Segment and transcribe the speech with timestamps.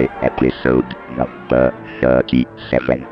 [0.00, 3.06] episode number 37.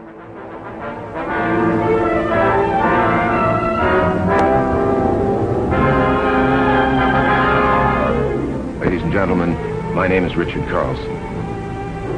[8.80, 9.52] Ladies and gentlemen,
[9.94, 11.16] my name is Richard Carlson.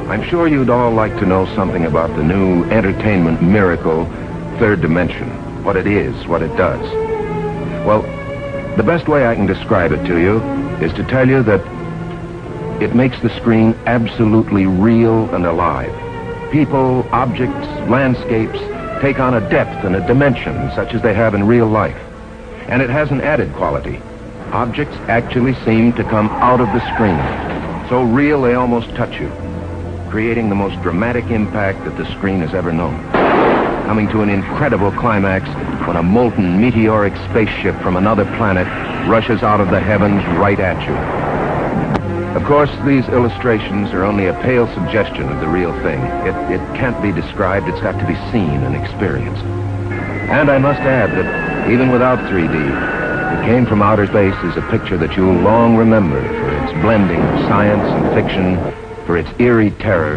[0.09, 4.05] I'm sure you'd all like to know something about the new entertainment miracle,
[4.59, 5.29] Third Dimension.
[5.63, 6.81] What it is, what it does.
[7.85, 8.01] Well,
[8.77, 10.41] the best way I can describe it to you
[10.83, 11.72] is to tell you that
[12.81, 15.91] it makes the screen absolutely real and alive.
[16.51, 18.59] People, objects, landscapes
[19.01, 21.97] take on a depth and a dimension such as they have in real life.
[22.67, 24.01] And it has an added quality.
[24.51, 27.19] Objects actually seem to come out of the screen.
[27.89, 29.29] So real they almost touch you,
[30.09, 33.01] creating the most dramatic impact that the screen has ever known.
[33.85, 35.47] Coming to an incredible climax
[35.87, 38.67] when a molten meteoric spaceship from another planet
[39.09, 41.22] rushes out of the heavens right at you.
[42.35, 45.99] Of course, these illustrations are only a pale suggestion of the real thing.
[46.25, 49.43] It, it can't be described, it's got to be seen and experienced.
[49.43, 54.67] And I must add that even without 3D, it came from outer space is a
[54.71, 58.57] picture that you'll long remember for its blending of science and fiction,
[59.05, 60.15] for its eerie terror,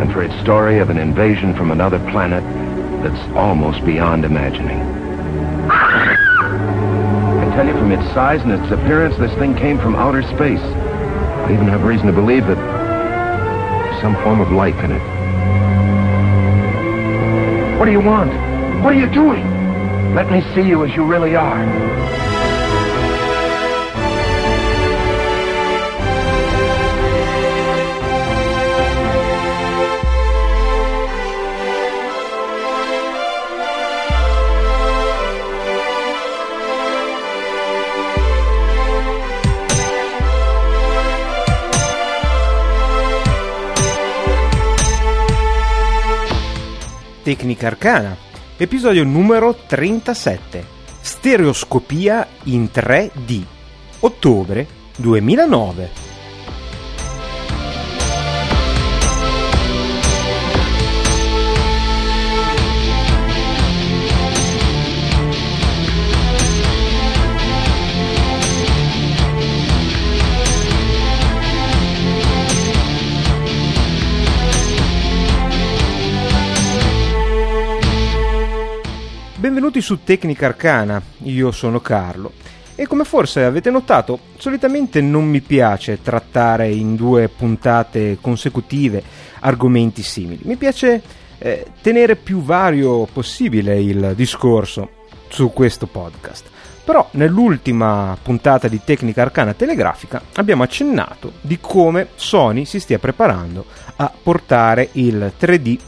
[0.00, 2.42] and for its story of an invasion from another planet
[3.02, 4.80] that's almost beyond imagining.
[5.70, 10.60] I tell you, from its size and its appearance, this thing came from outer space.
[11.48, 15.00] I even have reason to believe that there's some form of life in it.
[17.78, 18.30] What do you want?
[18.84, 19.46] What are you doing?
[20.14, 21.97] Let me see you as you really are.
[47.28, 48.16] Tecnica Arcana,
[48.56, 50.64] episodio numero 37,
[50.98, 53.44] Stereoscopia in 3D,
[54.00, 54.66] ottobre
[54.96, 56.07] 2009.
[79.68, 82.32] Benvenuti su Tecnica Arcana, io sono Carlo.
[82.74, 89.02] E come forse avete notato, solitamente non mi piace trattare in due puntate consecutive
[89.40, 91.02] argomenti simili, mi piace
[91.36, 94.88] eh, tenere più vario possibile il discorso
[95.28, 96.46] su questo podcast.
[96.82, 103.66] Però nell'ultima puntata di Tecnica Arcana Telegrafica abbiamo accennato di come Sony si stia preparando
[103.96, 105.78] a portare il 3D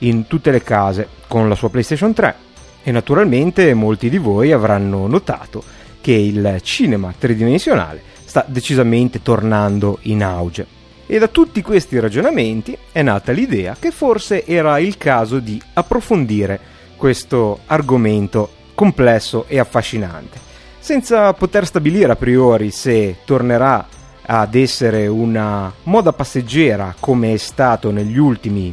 [0.00, 2.48] in tutte le case con la sua PlayStation 3
[2.82, 5.62] e naturalmente molti di voi avranno notato
[6.00, 10.66] che il cinema tridimensionale sta decisamente tornando in auge.
[11.06, 16.60] E da tutti questi ragionamenti è nata l'idea che forse era il caso di approfondire
[16.96, 20.38] questo argomento complesso e affascinante,
[20.78, 23.86] senza poter stabilire a priori se tornerà
[24.22, 28.72] ad essere una moda passeggera come è stato negli ultimi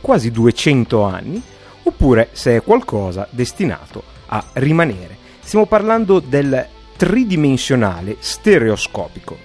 [0.00, 1.42] quasi 200 anni,
[1.82, 5.16] oppure se è qualcosa destinato a rimanere.
[5.40, 6.66] Stiamo parlando del
[6.96, 9.36] tridimensionale stereoscopico.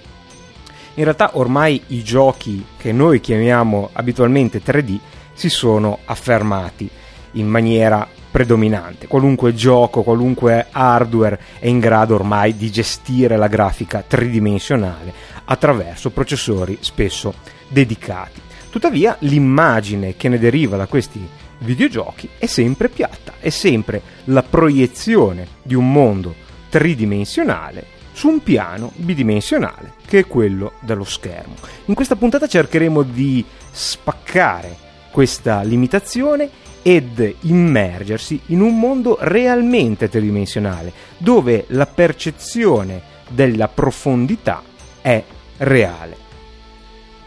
[0.95, 4.99] In realtà ormai i giochi che noi chiamiamo abitualmente 3D
[5.33, 6.89] si sono affermati
[7.33, 9.07] in maniera predominante.
[9.07, 15.13] Qualunque gioco, qualunque hardware è in grado ormai di gestire la grafica tridimensionale
[15.45, 17.33] attraverso processori spesso
[17.67, 18.41] dedicati.
[18.69, 21.27] Tuttavia l'immagine che ne deriva da questi
[21.59, 26.35] videogiochi è sempre piatta, è sempre la proiezione di un mondo
[26.69, 31.55] tridimensionale su un piano bidimensionale che è quello dello schermo.
[31.85, 34.75] In questa puntata cercheremo di spaccare
[35.11, 36.49] questa limitazione
[36.81, 44.63] ed immergersi in un mondo realmente tridimensionale, dove la percezione della profondità
[45.01, 45.23] è
[45.57, 46.26] reale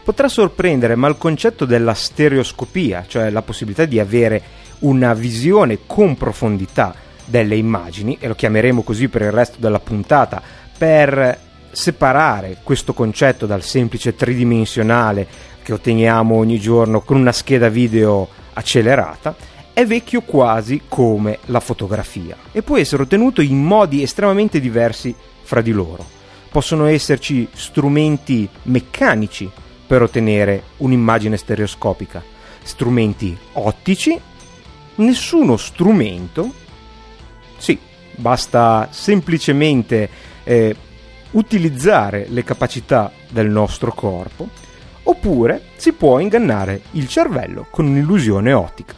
[0.03, 4.41] potrà sorprendere, ma il concetto della stereoscopia, cioè la possibilità di avere
[4.79, 6.93] una visione con profondità
[7.25, 10.41] delle immagini, e lo chiameremo così per il resto della puntata,
[10.77, 11.39] per
[11.71, 15.27] separare questo concetto dal semplice tridimensionale
[15.63, 19.35] che otteniamo ogni giorno con una scheda video accelerata,
[19.73, 25.61] è vecchio quasi come la fotografia e può essere ottenuto in modi estremamente diversi fra
[25.61, 26.05] di loro.
[26.51, 29.49] Possono esserci strumenti meccanici
[29.91, 32.23] per ottenere un'immagine stereoscopica?
[32.63, 34.17] Strumenti ottici?
[34.95, 36.49] Nessuno strumento?
[37.57, 37.77] Sì,
[38.15, 40.09] basta semplicemente
[40.45, 40.73] eh,
[41.31, 44.47] utilizzare le capacità del nostro corpo,
[45.03, 48.93] oppure si può ingannare il cervello con un'illusione ottica.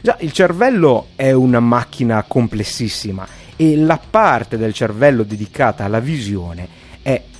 [0.00, 6.77] Già, il cervello è una macchina complessissima e la parte del cervello dedicata alla visione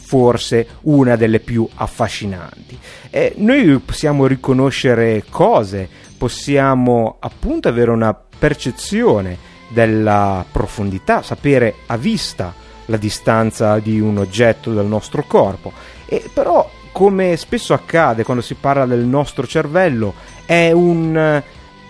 [0.08, 2.78] forse una delle più affascinanti.
[3.10, 9.37] E noi possiamo riconoscere cose, possiamo appunto avere una percezione
[9.69, 12.55] della profondità, sapere a vista
[12.87, 15.72] la distanza di un oggetto dal nostro corpo.
[16.06, 20.14] E però, come spesso accade quando si parla del nostro cervello,
[20.46, 21.43] è un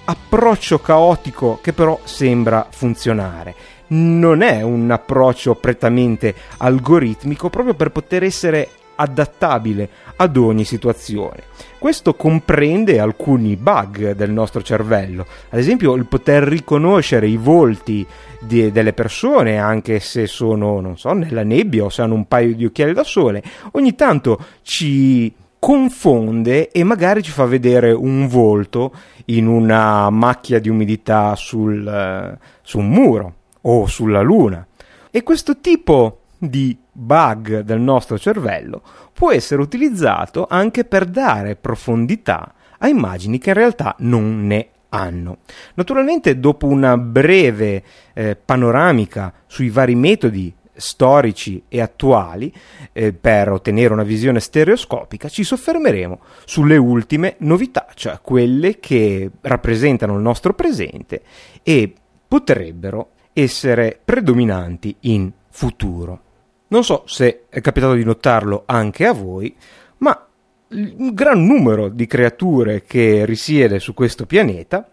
[0.06, 3.54] approccio caotico che però sembra funzionare.
[3.88, 8.68] Non è un approccio prettamente algoritmico proprio per poter essere
[9.00, 11.44] adattabile ad ogni situazione.
[11.78, 18.04] Questo comprende alcuni bug del nostro cervello, ad esempio il poter riconoscere i volti
[18.40, 22.54] di, delle persone anche se sono, non so, nella nebbia o se hanno un paio
[22.54, 23.42] di occhiali da sole,
[23.72, 28.92] ogni tanto ci confonde e magari ci fa vedere un volto
[29.26, 33.34] in una macchia di umidità sul, uh, su un muro
[33.68, 34.66] o sulla luna.
[35.10, 38.82] E questo tipo di bug del nostro cervello
[39.12, 45.38] può essere utilizzato anche per dare profondità a immagini che in realtà non ne hanno.
[45.74, 47.82] Naturalmente, dopo una breve
[48.14, 52.52] eh, panoramica sui vari metodi storici e attuali
[52.92, 60.14] eh, per ottenere una visione stereoscopica, ci soffermeremo sulle ultime novità, cioè quelle che rappresentano
[60.14, 61.22] il nostro presente
[61.64, 61.92] e
[62.28, 63.10] potrebbero
[63.42, 66.22] essere predominanti in futuro.
[66.68, 69.54] Non so se è capitato di notarlo anche a voi,
[69.98, 70.26] ma
[70.70, 74.90] un gran numero di creature che risiede su questo pianeta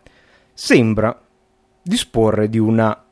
[0.53, 1.19] sembra
[1.81, 3.03] disporre di una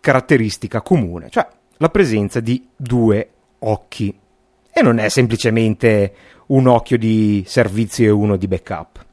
[0.00, 1.46] caratteristica comune, cioè
[1.76, 3.30] la presenza di due
[3.60, 4.16] occhi.
[4.70, 6.14] E non è semplicemente
[6.46, 9.04] un occhio di servizio e uno di backup.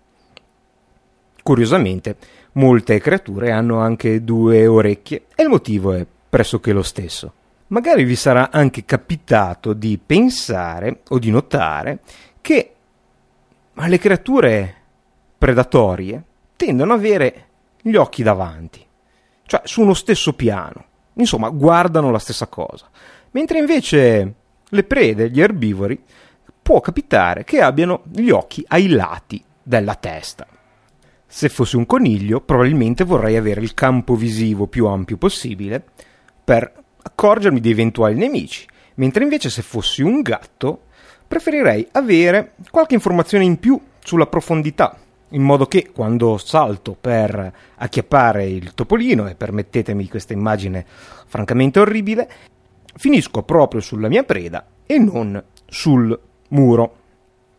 [1.44, 2.15] Curiosamente,
[2.55, 7.33] molte creature hanno anche due orecchie e il motivo è pressoché lo stesso.
[7.67, 11.99] Magari vi sarà anche capitato di pensare o di notare
[12.41, 12.73] che
[13.73, 14.75] le creature
[15.37, 16.23] predatorie
[16.55, 17.45] tendono ad avere
[17.81, 18.85] gli occhi davanti,
[19.45, 20.85] cioè su uno stesso piano
[21.15, 22.89] Insomma, guardano la stessa cosa.
[23.31, 24.33] Mentre invece
[24.67, 26.01] le prede, gli erbivori,
[26.61, 30.47] può capitare che abbiano gli occhi ai lati della testa.
[31.35, 35.83] Se fossi un coniglio, probabilmente vorrei avere il campo visivo più ampio possibile
[36.41, 36.71] per
[37.03, 40.83] accorgermi di eventuali nemici, mentre invece se fossi un gatto,
[41.27, 44.97] preferirei avere qualche informazione in più sulla profondità
[45.31, 50.85] in modo che quando salto per acchiappare il topolino, e permettetemi questa immagine
[51.25, 52.29] francamente orribile,
[52.95, 56.17] finisco proprio sulla mia preda e non sul
[56.47, 56.95] muro.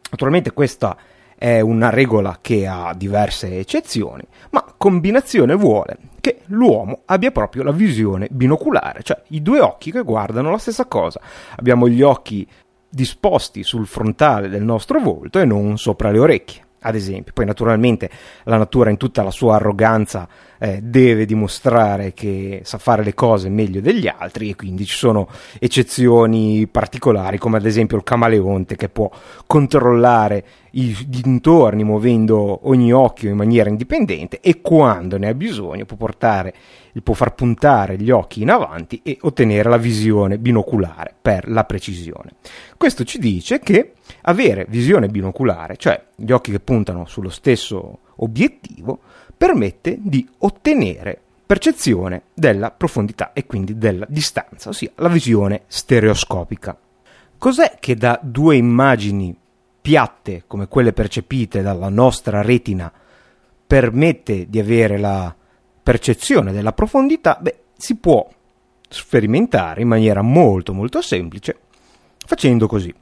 [0.09, 0.97] Naturalmente questa
[1.39, 7.73] è una regola che ha diverse eccezioni, ma combinazione vuole che l'uomo abbia proprio la
[7.73, 11.21] visione binoculare, cioè i due occhi che guardano la stessa cosa.
[11.57, 12.47] Abbiamo gli occhi
[12.89, 17.33] disposti sul frontale del nostro volto e non sopra le orecchie ad esempio.
[17.33, 18.09] Poi naturalmente
[18.45, 23.49] la natura in tutta la sua arroganza eh, deve dimostrare che sa fare le cose
[23.49, 28.89] meglio degli altri e quindi ci sono eccezioni particolari come ad esempio il camaleonte che
[28.89, 29.11] può
[29.47, 35.97] controllare i dintorni muovendo ogni occhio in maniera indipendente e quando ne ha bisogno può
[35.97, 36.55] portare
[37.03, 42.35] può far puntare gli occhi in avanti e ottenere la visione binoculare per la precisione.
[42.77, 49.01] Questo ci dice che avere visione binoculare, cioè gli occhi che puntano sullo stesso obiettivo,
[49.37, 56.77] permette di ottenere percezione della profondità e quindi della distanza, ossia la visione stereoscopica.
[57.39, 59.37] Cos'è che da due immagini
[59.81, 62.93] piatte come quelle percepite dalla nostra retina
[63.67, 65.35] permette di avere la
[65.83, 67.39] percezione della profondità?
[67.41, 68.29] Beh, si può
[68.89, 71.59] sperimentare in maniera molto molto semplice
[72.27, 72.93] facendo così.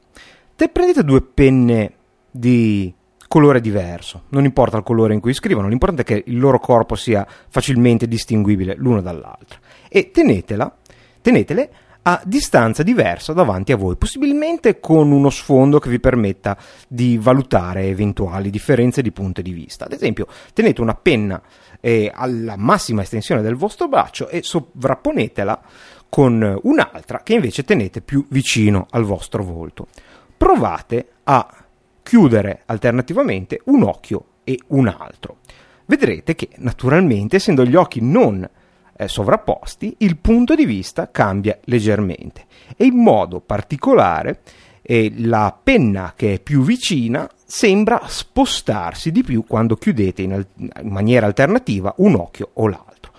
[0.55, 1.93] Te prendete due penne
[2.31, 2.93] di
[3.35, 6.95] colore diverso, non importa il colore in cui scrivono, l'importante è che il loro corpo
[6.95, 10.73] sia facilmente distinguibile l'uno dall'altro e tenetela,
[11.21, 11.71] tenetele
[12.03, 17.87] a distanza diversa davanti a voi, possibilmente con uno sfondo che vi permetta di valutare
[17.87, 19.87] eventuali differenze di punto di vista.
[19.87, 21.43] Ad esempio, tenete una penna
[21.81, 25.61] eh, alla massima estensione del vostro braccio e sovrapponetela
[26.09, 29.89] con un'altra che invece tenete più vicino al vostro volto.
[30.37, 31.64] Provate a
[32.05, 35.39] chiudere alternativamente un occhio e un altro.
[35.87, 38.49] Vedrete che naturalmente, essendo gli occhi non
[38.97, 42.45] eh, sovrapposti, il punto di vista cambia leggermente
[42.77, 44.43] e in modo particolare
[44.83, 50.47] eh, la penna che è più vicina sembra spostarsi di più quando chiudete in, al-
[50.57, 53.13] in maniera alternativa un occhio o l'altro.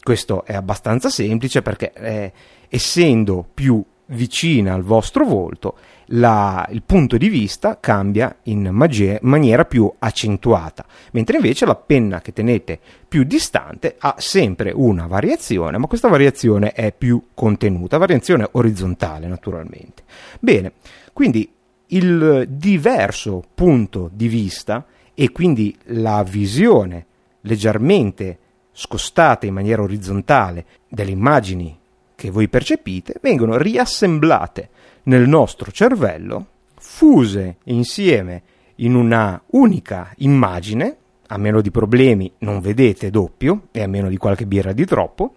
[0.00, 2.32] Questo è abbastanza semplice perché eh,
[2.68, 5.76] essendo più vicina al vostro volto,
[6.12, 12.20] la, il punto di vista cambia in magie, maniera più accentuata, mentre invece la penna
[12.20, 18.48] che tenete più distante ha sempre una variazione, ma questa variazione è più contenuta, variazione
[18.52, 20.04] orizzontale naturalmente.
[20.40, 20.72] Bene,
[21.12, 21.50] quindi
[21.88, 24.84] il diverso punto di vista
[25.14, 27.06] e quindi la visione
[27.42, 28.38] leggermente
[28.72, 31.76] scostata in maniera orizzontale delle immagini
[32.18, 34.70] che voi percepite vengono riassemblate
[35.04, 38.42] nel nostro cervello, fuse insieme
[38.76, 40.96] in una unica immagine,
[41.28, 45.34] a meno di problemi non vedete doppio e a meno di qualche birra di troppo,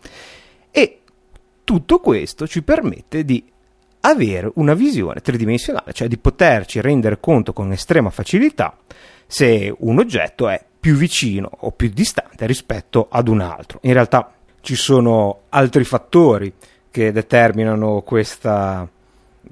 [0.72, 1.02] e
[1.64, 3.46] tutto questo ci permette di
[4.00, 8.76] avere una visione tridimensionale, cioè di poterci rendere conto con estrema facilità
[9.28, 13.78] se un oggetto è più vicino o più distante rispetto ad un altro.
[13.84, 16.54] In realtà ci sono altri fattori
[16.90, 18.88] che determinano questa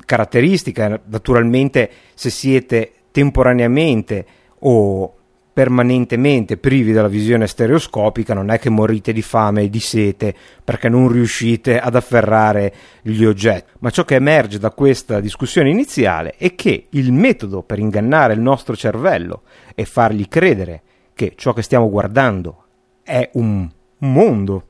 [0.06, 1.00] caratteristica.
[1.06, 4.26] Naturalmente, se siete temporaneamente
[4.60, 5.14] o
[5.52, 10.88] permanentemente privi della visione stereoscopica, non è che morite di fame e di sete perché
[10.88, 13.72] non riuscite ad afferrare gli oggetti.
[13.80, 18.40] Ma ciò che emerge da questa discussione iniziale è che il metodo per ingannare il
[18.40, 19.42] nostro cervello
[19.76, 20.82] e fargli credere
[21.14, 22.64] che ciò che stiamo guardando
[23.04, 24.64] è un mondo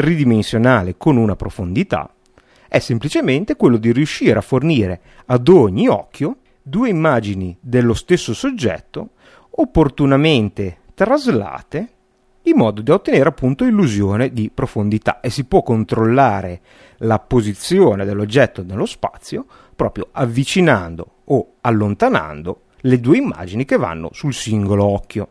[0.00, 2.12] tridimensionale con una profondità
[2.66, 9.10] è semplicemente quello di riuscire a fornire ad ogni occhio due immagini dello stesso soggetto
[9.50, 11.88] opportunamente traslate
[12.42, 16.60] in modo da ottenere appunto illusione di profondità e si può controllare
[16.98, 19.46] la posizione dell'oggetto nello spazio
[19.76, 25.28] proprio avvicinando o allontanando le due immagini che vanno sul singolo occhio.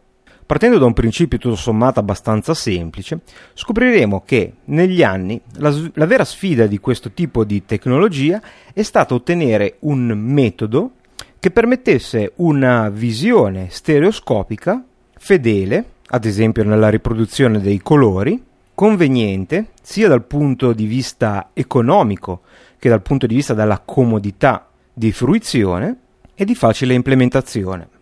[0.54, 3.22] Partendo da un principio tutto sommato abbastanza semplice,
[3.56, 8.40] scopriremo che negli anni la, la, vera sfida di questo tipo di tecnologia
[8.72, 10.92] è stata ottenere un metodo
[11.40, 14.84] che permettesse una visione stereoscopica
[15.18, 18.40] fedele, ad esempio nella riproduzione dei colori,
[18.76, 22.42] conveniente sia dal punto di vista economico
[22.78, 25.98] che dal punto di vista della comodità di fruizione
[26.36, 27.93] e di facile implementazione.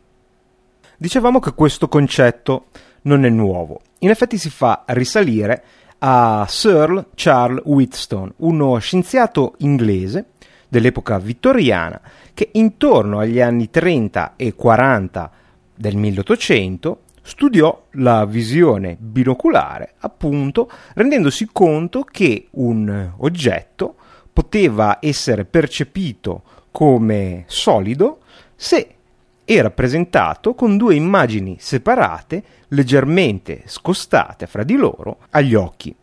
[1.01, 2.65] Dicevamo che questo concetto
[3.05, 3.81] non è nuovo.
[4.01, 5.63] In effetti si fa risalire
[5.97, 10.25] a Sir Charles Wheatstone, uno scienziato inglese
[10.67, 11.99] dell'epoca vittoriana
[12.35, 15.31] che intorno agli anni 30 e 40
[15.73, 23.95] del 1800 studiò la visione binoculare, appunto, rendendosi conto che un oggetto
[24.31, 28.19] poteva essere percepito come solido
[28.55, 28.97] se
[29.43, 35.95] è rappresentato con due immagini separate, leggermente scostate fra di loro, agli occhi.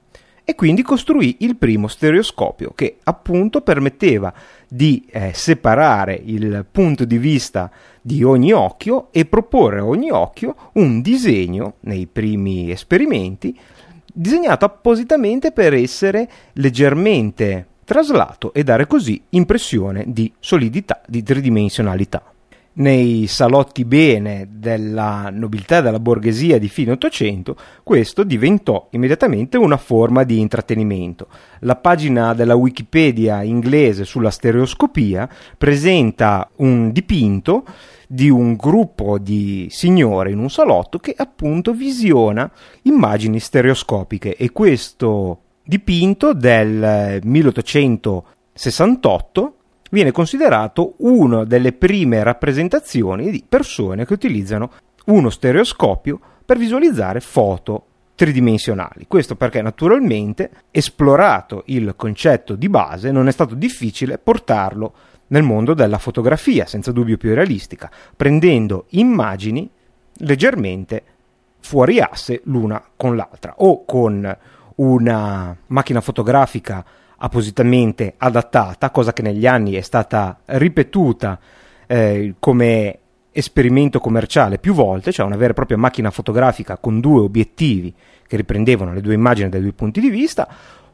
[0.45, 4.33] E quindi costruì il primo stereoscopio che appunto permetteva
[4.67, 10.55] di eh, separare il punto di vista di ogni occhio e proporre a ogni occhio
[10.75, 13.59] un disegno nei primi esperimenti
[14.11, 22.23] disegnato appositamente per essere leggermente traslato e dare così impressione di solidità, di tridimensionalità
[22.79, 29.77] nei salotti bene della nobiltà e della borghesia di fine Ottocento, questo diventò immediatamente una
[29.77, 31.29] forma di intrattenimento.
[31.61, 37.65] La pagina della Wikipedia inglese sulla stereoscopia presenta un dipinto
[38.07, 42.51] di un gruppo di signore in un salotto che appunto visiona
[42.83, 49.58] immagini stereoscopiche e questo dipinto del 1868
[49.91, 54.71] viene considerato una delle prime rappresentazioni di persone che utilizzano
[55.07, 59.07] uno stereoscopio per visualizzare foto tridimensionali.
[59.07, 64.93] Questo perché naturalmente, esplorato il concetto di base, non è stato difficile portarlo
[65.29, 69.71] nel mondo della fotografia, senza dubbio più realistica, prendendo immagini
[70.19, 71.03] leggermente
[71.61, 74.37] fuori asse l'una con l'altra o con
[74.77, 76.85] una macchina fotografica
[77.19, 81.39] appositamente adattata, cosa che negli anni è stata ripetuta
[81.87, 82.99] eh, come
[83.33, 87.95] esperimento commerciale più volte, cioè una vera e propria macchina fotografica con due obiettivi
[88.27, 90.49] che riprendevano le due immagini dai due punti di vista,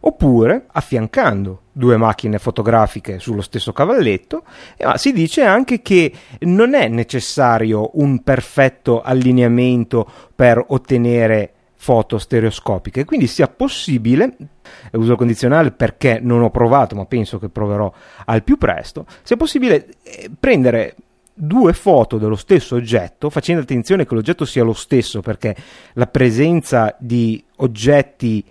[0.06, 4.44] oppure affiancando due macchine fotografiche sullo stesso cavalletto,
[4.80, 11.53] ma si dice anche che non è necessario un perfetto allineamento per ottenere
[11.84, 14.36] foto stereoscopiche, quindi sia possibile,
[14.92, 17.92] uso condizionale perché non ho provato, ma penso che proverò
[18.24, 20.96] al più presto, sia possibile eh, prendere
[21.34, 25.54] due foto dello stesso oggetto, facendo attenzione che l'oggetto sia lo stesso, perché
[25.92, 28.42] la presenza di oggetti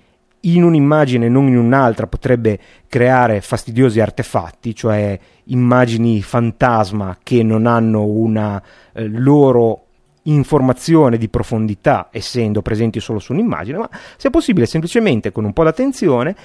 [0.42, 7.66] in un'immagine e non in un'altra potrebbe creare fastidiosi artefatti, cioè immagini fantasma che non
[7.66, 8.62] hanno una
[8.94, 9.83] eh, loro
[10.24, 15.64] informazione di profondità essendo presenti solo su un'immagine, ma sia possibile semplicemente con un po'
[15.64, 16.36] d'attenzione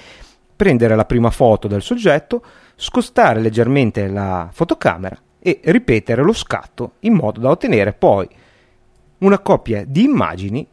[0.56, 2.42] prendere la prima foto del soggetto,
[2.74, 8.28] scostare leggermente la fotocamera e ripetere lo scatto in modo da ottenere poi
[9.18, 10.66] una coppia di immagini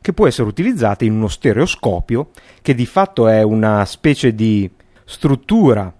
[0.00, 4.68] che può essere utilizzata in uno stereoscopio, che di fatto è una specie di
[5.04, 5.92] struttura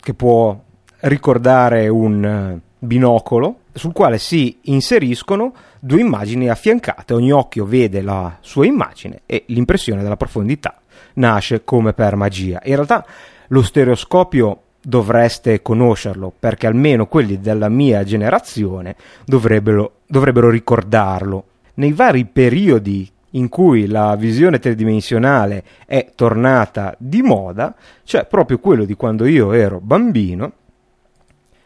[0.00, 0.60] che può
[1.00, 8.36] ricordare un eh, binocolo sul quale si inseriscono due immagini affiancate, ogni occhio vede la
[8.40, 10.78] sua immagine e l'impressione della profondità
[11.14, 12.60] nasce come per magia.
[12.64, 13.04] In realtà
[13.48, 21.44] lo stereoscopio dovreste conoscerlo perché almeno quelli della mia generazione dovrebbero, dovrebbero ricordarlo.
[21.74, 27.74] Nei vari periodi in cui la visione tridimensionale è tornata di moda,
[28.04, 30.52] c'è proprio quello di quando io ero bambino,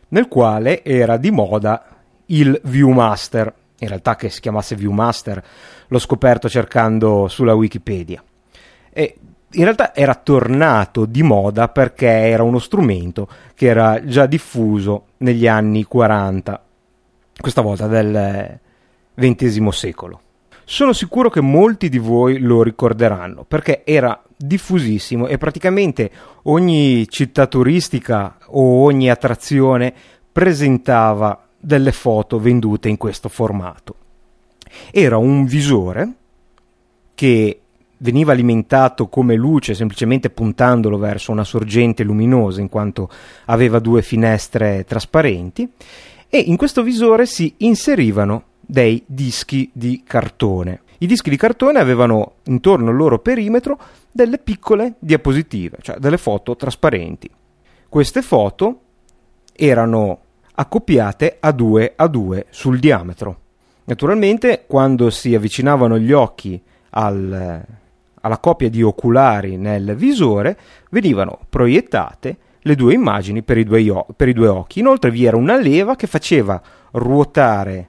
[0.08, 1.84] nel quale era di moda
[2.26, 3.52] il Viewmaster.
[3.80, 5.42] In realtà che si chiamasse Viewmaster
[5.86, 8.22] l'ho scoperto cercando sulla Wikipedia.
[8.90, 9.16] E
[9.52, 15.46] in realtà era tornato di moda perché era uno strumento che era già diffuso negli
[15.46, 16.62] anni 40,
[17.40, 18.58] questa volta del
[19.14, 20.20] XX secolo.
[20.64, 26.10] Sono sicuro che molti di voi lo ricorderanno perché era diffusissimo e praticamente
[26.44, 29.92] ogni città turistica o ogni attrazione
[30.30, 33.94] presentava delle foto vendute in questo formato.
[34.92, 36.12] Era un visore
[37.14, 37.60] che
[37.98, 43.10] veniva alimentato come luce semplicemente puntandolo verso una sorgente luminosa in quanto
[43.46, 45.68] aveva due finestre trasparenti
[46.28, 50.82] e in questo visore si inserivano dei dischi di cartone.
[50.98, 53.78] I dischi di cartone avevano intorno al loro perimetro
[54.10, 57.30] delle piccole diapositive, cioè delle foto trasparenti.
[57.88, 58.80] Queste foto
[59.54, 60.20] erano
[60.54, 63.40] accoppiate a due a due sul diametro.
[63.84, 67.64] Naturalmente, quando si avvicinavano gli occhi al,
[68.20, 70.58] alla coppia di oculari nel visore,
[70.90, 74.80] venivano proiettate le due immagini per i due, per i due occhi.
[74.80, 76.60] Inoltre vi era una leva che faceva
[76.92, 77.88] ruotare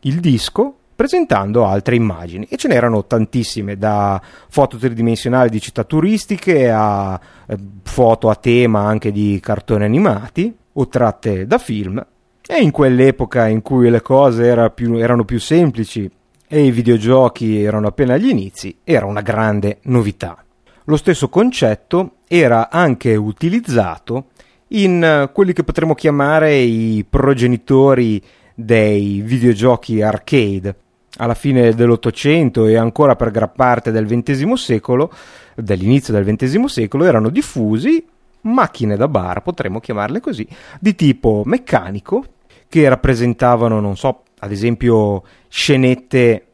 [0.00, 6.70] il disco presentando altre immagini e ce n'erano tantissime da foto tridimensionali di città turistiche
[6.70, 12.04] a eh, foto a tema anche di cartoni animati o tratte da film
[12.48, 16.10] e in quell'epoca in cui le cose era più, erano più semplici
[16.48, 20.42] e i videogiochi erano appena agli inizi era una grande novità.
[20.84, 24.26] Lo stesso concetto era anche utilizzato
[24.68, 28.22] in eh, quelli che potremmo chiamare i progenitori
[28.54, 30.74] dei videogiochi arcade.
[31.18, 35.10] Alla fine dell'Ottocento e ancora per gran parte del XX secolo,
[35.54, 38.04] dell'inizio del XX secolo, erano diffusi
[38.42, 40.46] macchine da bar, potremmo chiamarle così,
[40.78, 42.24] di tipo meccanico,
[42.68, 46.46] che rappresentavano, non so, ad esempio scenette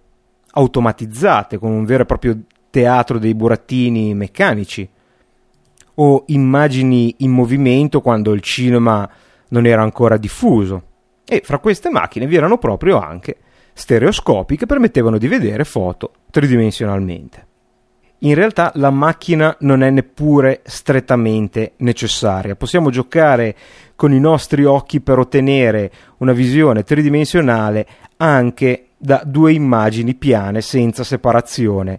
[0.52, 2.38] automatizzate con un vero e proprio
[2.70, 4.88] teatro dei burattini meccanici
[5.94, 9.08] o immagini in movimento quando il cinema
[9.48, 10.82] non era ancora diffuso.
[11.24, 13.36] E fra queste macchine vi erano proprio anche
[13.72, 17.46] stereoscopi che permettevano di vedere foto tridimensionalmente.
[18.18, 23.56] In realtà la macchina non è neppure strettamente necessaria, possiamo giocare
[23.96, 27.86] con i nostri occhi per ottenere una visione tridimensionale
[28.18, 31.98] anche da due immagini piane senza separazione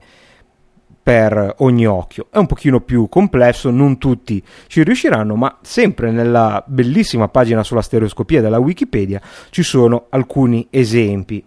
[1.03, 2.27] per ogni occhio.
[2.31, 7.81] È un pochino più complesso, non tutti ci riusciranno, ma sempre nella bellissima pagina sulla
[7.81, 11.43] stereoscopia della Wikipedia ci sono alcuni esempi.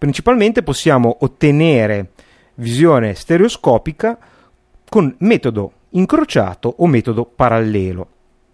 [0.00, 2.12] Principalmente possiamo ottenere
[2.54, 4.16] visione stereoscopica
[4.88, 8.08] con metodo incrociato o metodo parallelo.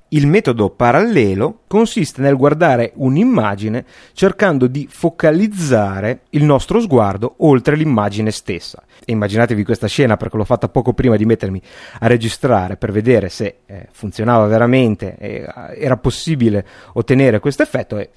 [0.09, 8.33] Il metodo parallelo consiste nel guardare un'immagine cercando di focalizzare il nostro sguardo oltre l'immagine
[8.33, 8.83] stessa.
[9.05, 11.63] E immaginatevi questa scena perché l'ho fatta poco prima di mettermi
[12.01, 15.47] a registrare per vedere se eh, funzionava veramente, eh,
[15.79, 18.11] era possibile ottenere questo effetto e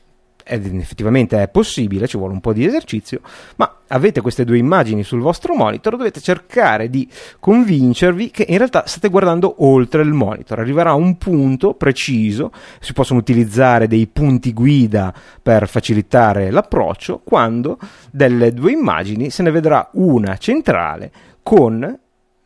[0.49, 3.21] effettivamente è possibile, ci vuole un po' di esercizio,
[3.57, 7.07] ma avete queste due immagini sul vostro monitor, dovete cercare di
[7.39, 10.59] convincervi che in realtà state guardando oltre il monitor.
[10.59, 17.77] Arriverà un punto preciso, si possono utilizzare dei punti guida per facilitare l'approccio, quando
[18.11, 21.11] delle due immagini se ne vedrà una centrale
[21.43, 21.99] con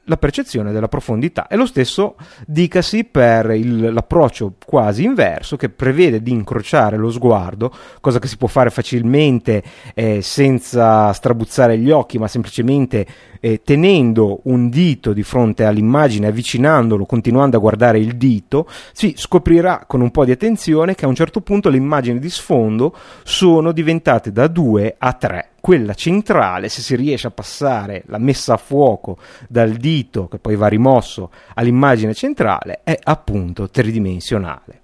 [0.06, 1.48] la percezione della profondità.
[1.48, 7.74] E lo stesso dicasi per il, l'approccio quasi inverso che prevede di incrociare lo sguardo,
[8.02, 9.64] cosa che si può fare facilmente
[9.94, 13.06] eh, senza strabuzzare gli occhi, ma semplicemente
[13.46, 19.84] eh, tenendo un dito di fronte all'immagine, avvicinandolo, continuando a guardare il dito, si scoprirà
[19.86, 23.74] con un po' di attenzione che a un certo punto le immagini di sfondo sono
[23.74, 28.58] diventate da due a tre quella centrale, se si riesce a passare la messa a
[28.58, 29.18] fuoco
[29.50, 34.80] dal dito che poi va rimosso all'immagine centrale, è appunto tridimensionale.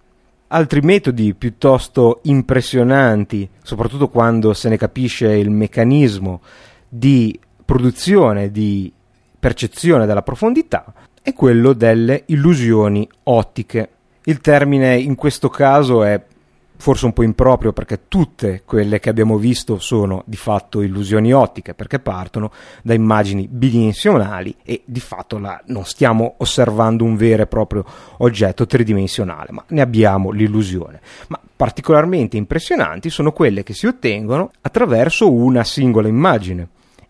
[0.47, 6.41] Altri metodi piuttosto impressionanti, soprattutto quando se ne capisce il meccanismo
[6.89, 7.39] di
[7.69, 8.91] produzione, di
[9.39, 13.89] percezione della profondità, è quello delle illusioni ottiche.
[14.23, 16.19] Il termine in questo caso è
[16.77, 21.75] forse un po' improprio perché tutte quelle che abbiamo visto sono di fatto illusioni ottiche
[21.75, 22.51] perché partono
[22.81, 27.83] da immagini bidimensionali e di fatto la, non stiamo osservando un vero e proprio
[28.19, 35.29] oggetto tridimensionale ma ne abbiamo l'illusione ma particolarmente impressionanti sono quelle che si ottengono attraverso
[35.29, 36.69] una singola immagine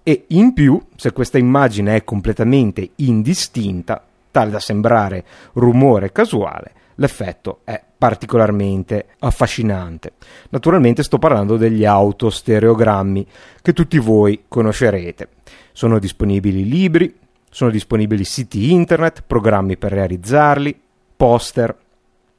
[0.10, 7.60] e in più se questa immagine è completamente indistinta tale da sembrare rumore casuale l'effetto
[7.64, 10.14] è particolarmente affascinante.
[10.50, 13.28] Naturalmente sto parlando degli autostereogrammi
[13.62, 15.30] che tutti voi conoscerete.
[15.74, 17.16] Sono disponibili libri,
[17.48, 20.78] sono disponibili siti internet, programmi per realizzarli,
[21.16, 21.78] poster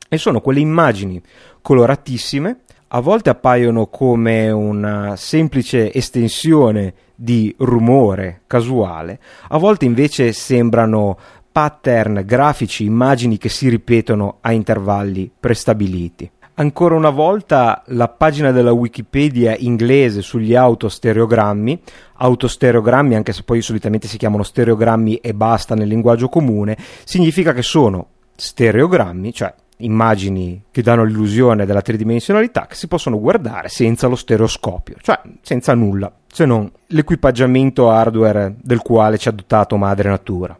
[0.08, 1.22] e sono quelle immagini
[1.62, 11.16] coloratissime, a volte appaiono come una semplice estensione di rumore casuale, a volte invece sembrano
[11.52, 16.28] pattern grafici, immagini che si ripetono a intervalli prestabiliti.
[16.54, 21.80] Ancora una volta la pagina della Wikipedia inglese sugli autostereogrammi,
[22.16, 27.62] autostereogrammi anche se poi solitamente si chiamano stereogrammi e basta nel linguaggio comune, significa che
[27.62, 34.16] sono stereogrammi, cioè immagini che danno l'illusione della tridimensionalità che si possono guardare senza lo
[34.16, 40.58] stereoscopio, cioè senza nulla, se non l'equipaggiamento hardware del quale ci ha dotato madre natura.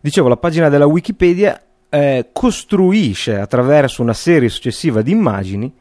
[0.00, 5.72] Dicevo, la pagina della Wikipedia eh, costruisce attraverso una serie successiva di immagini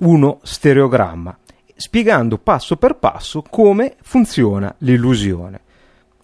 [0.00, 1.36] uno stereogramma,
[1.74, 5.60] spiegando passo per passo come funziona l'illusione.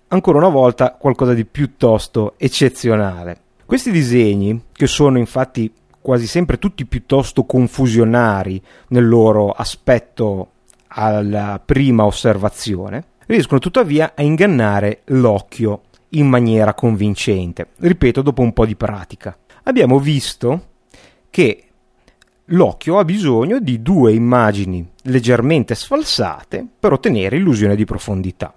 [0.09, 3.38] Ancora una volta qualcosa di piuttosto eccezionale.
[3.66, 10.50] Questi disegni, che sono infatti quasi sempre tutti piuttosto confusionari nel loro aspetto
[10.88, 17.68] alla prima osservazione, riescono tuttavia a ingannare l'occhio in maniera convincente.
[17.79, 19.37] Ripeto, dopo un po' di pratica.
[19.62, 20.72] Abbiamo visto
[21.31, 21.64] che
[22.44, 28.55] l'occhio ha bisogno di due immagini leggermente sfalsate per ottenere illusione di profondità.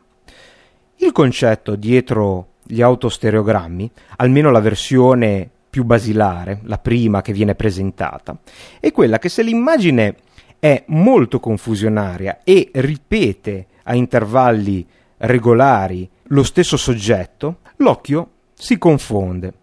[0.97, 8.37] Il concetto dietro gli autostereogrammi, almeno la versione più basilare, la prima che viene presentata,
[8.79, 10.15] è quella che se l'immagine
[10.59, 14.85] è molto confusionaria e ripete a intervalli
[15.17, 19.53] regolari lo stesso soggetto, l'occhio si confonde.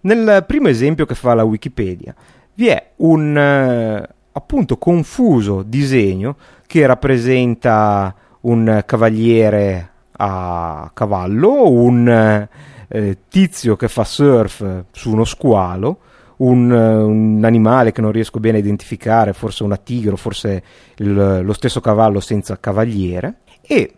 [0.00, 2.14] Nel primo esempio che fa la Wikipedia
[2.54, 12.48] vi è un eh, appunto confuso disegno che rappresenta un cavaliere a cavallo, un
[12.88, 15.98] eh, tizio che fa surf su uno squalo,
[16.36, 20.62] un, un, animale che non riesco bene a identificare, forse una tigre, forse
[20.96, 23.94] il, lo stesso cavallo senza cavaliere, e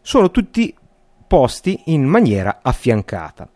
[0.00, 0.74] sono tutti
[1.26, 3.48] posti in maniera affiancata.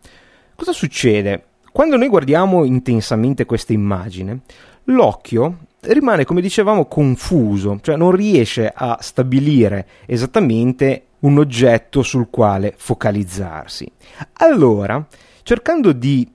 [0.55, 1.45] Cosa succede?
[1.71, 4.41] Quando noi guardiamo intensamente questa immagine,
[4.85, 12.73] l'occhio rimane, come dicevamo, confuso, cioè non riesce a stabilire esattamente un oggetto sul quale
[12.75, 13.89] focalizzarsi.
[14.33, 15.05] Allora,
[15.43, 16.29] cercando di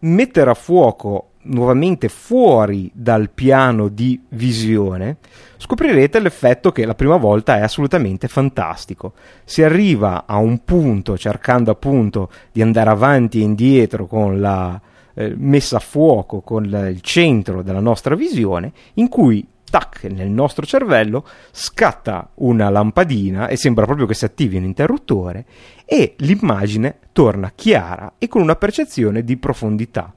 [0.00, 5.16] mettere a fuoco nuovamente fuori dal piano di visione,
[5.56, 9.14] scoprirete l'effetto che la prima volta è assolutamente fantastico.
[9.44, 14.80] Si arriva a un punto, cercando appunto di andare avanti e indietro con la
[15.18, 20.64] eh, messa a fuoco, con il centro della nostra visione, in cui tac, nel nostro
[20.64, 25.44] cervello scatta una lampadina e sembra proprio che si attivi un interruttore
[25.84, 30.14] e l'immagine torna chiara e con una percezione di profondità.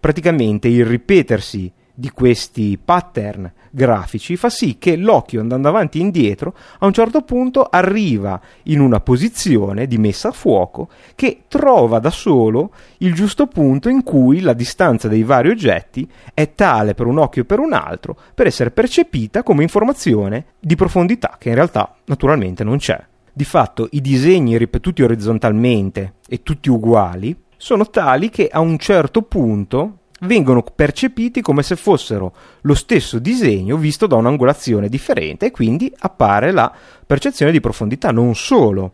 [0.00, 6.54] Praticamente il ripetersi di questi pattern grafici fa sì che l'occhio andando avanti e indietro
[6.78, 12.08] a un certo punto arriva in una posizione di messa a fuoco che trova da
[12.08, 17.18] solo il giusto punto in cui la distanza dei vari oggetti è tale per un
[17.18, 21.94] occhio e per un altro per essere percepita come informazione di profondità che in realtà
[22.06, 22.98] naturalmente non c'è.
[23.32, 29.20] Di fatto i disegni ripetuti orizzontalmente e tutti uguali sono tali che a un certo
[29.20, 35.92] punto vengono percepiti come se fossero lo stesso disegno visto da un'angolazione differente e quindi
[35.98, 36.72] appare la
[37.06, 38.10] percezione di profondità.
[38.10, 38.92] Non solo,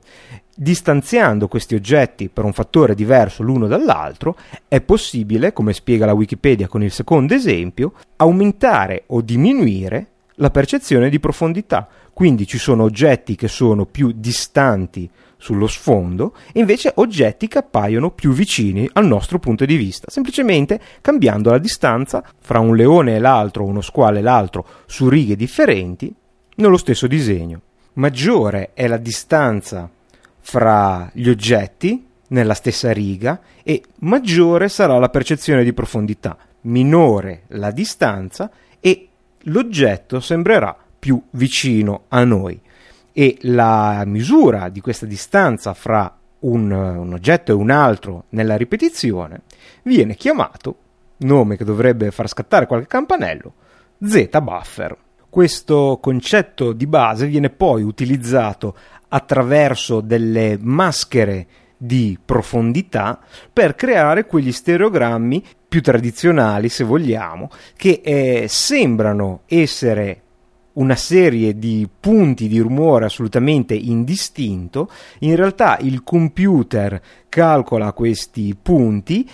[0.55, 4.37] distanziando questi oggetti per un fattore diverso l'uno dall'altro,
[4.69, 11.09] è possibile, come spiega la Wikipedia con il secondo esempio, aumentare o diminuire la percezione
[11.11, 11.89] di profondità.
[12.13, 18.11] Quindi ci sono oggetti che sono più distanti sullo sfondo e invece oggetti che appaiono
[18.11, 23.19] più vicini al nostro punto di vista, semplicemente cambiando la distanza fra un leone e
[23.19, 26.13] l'altro, uno squalo e l'altro su righe differenti
[26.57, 27.61] nello stesso disegno.
[27.95, 29.91] Maggiore è la distanza
[30.41, 37.71] fra gli oggetti nella stessa riga e maggiore sarà la percezione di profondità, minore la
[37.71, 39.09] distanza e
[39.45, 42.61] l'oggetto sembrerà più vicino a noi
[43.19, 49.45] e la misura di questa distanza fra un, un oggetto e un altro nella ripetizione
[49.85, 50.77] viene chiamato,
[51.21, 53.55] nome che dovrebbe far scattare qualche campanello,
[54.03, 54.99] z-buffer.
[55.31, 58.77] Questo concetto di base viene poi utilizzato
[59.09, 63.19] attraverso delle maschere di profondità
[63.51, 67.49] per creare quegli stereogrammi più tradizionali, se vogliamo,
[67.79, 70.21] che eh, sembrano essere
[70.77, 79.29] una serie di punti di rumore assolutamente indistinto, in realtà il computer calcola questi punti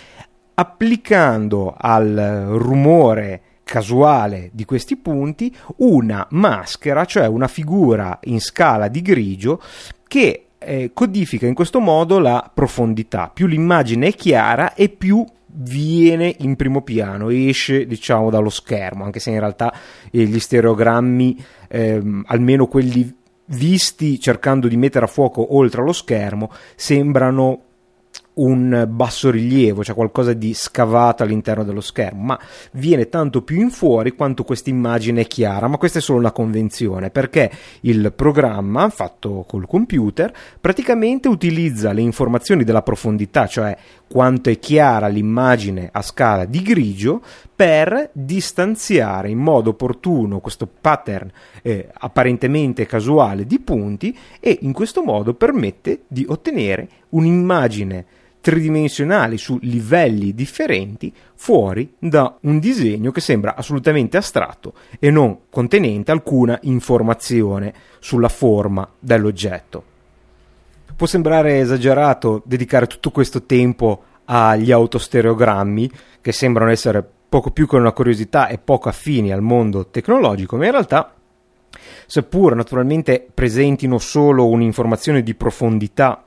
[0.55, 9.01] applicando al rumore casuale di questi punti una maschera, cioè una figura in scala di
[9.01, 9.61] grigio
[10.07, 13.29] che eh, codifica in questo modo la profondità.
[13.33, 19.19] Più l'immagine è chiara e più viene in primo piano, esce diciamo dallo schermo, anche
[19.19, 19.73] se in realtà
[20.11, 26.49] eh, gli stereogrammi, ehm, almeno quelli visti cercando di mettere a fuoco oltre allo schermo,
[26.75, 27.61] sembrano
[28.35, 32.39] un basso rilievo, cioè qualcosa di scavato all'interno dello schermo, ma
[32.71, 36.31] viene tanto più in fuori quanto questa immagine è chiara, ma questa è solo una
[36.31, 44.49] convenzione, perché il programma fatto col computer praticamente utilizza le informazioni della profondità, cioè quanto
[44.49, 47.21] è chiara l'immagine a scala di grigio,
[47.55, 55.03] per distanziare in modo opportuno questo pattern eh, apparentemente casuale di punti e in questo
[55.03, 58.05] modo permette di ottenere un'immagine
[58.43, 66.11] tridimensionali su livelli differenti fuori da un disegno che sembra assolutamente astratto e non contenente
[66.11, 69.83] alcuna informazione sulla forma dell'oggetto.
[70.93, 77.77] Può sembrare esagerato dedicare tutto questo tempo agli autostereogrammi che sembrano essere poco più che
[77.77, 81.13] una curiosità e poco affini al mondo tecnologico, ma in realtà
[82.07, 86.22] seppur naturalmente presentino solo un'informazione di profondità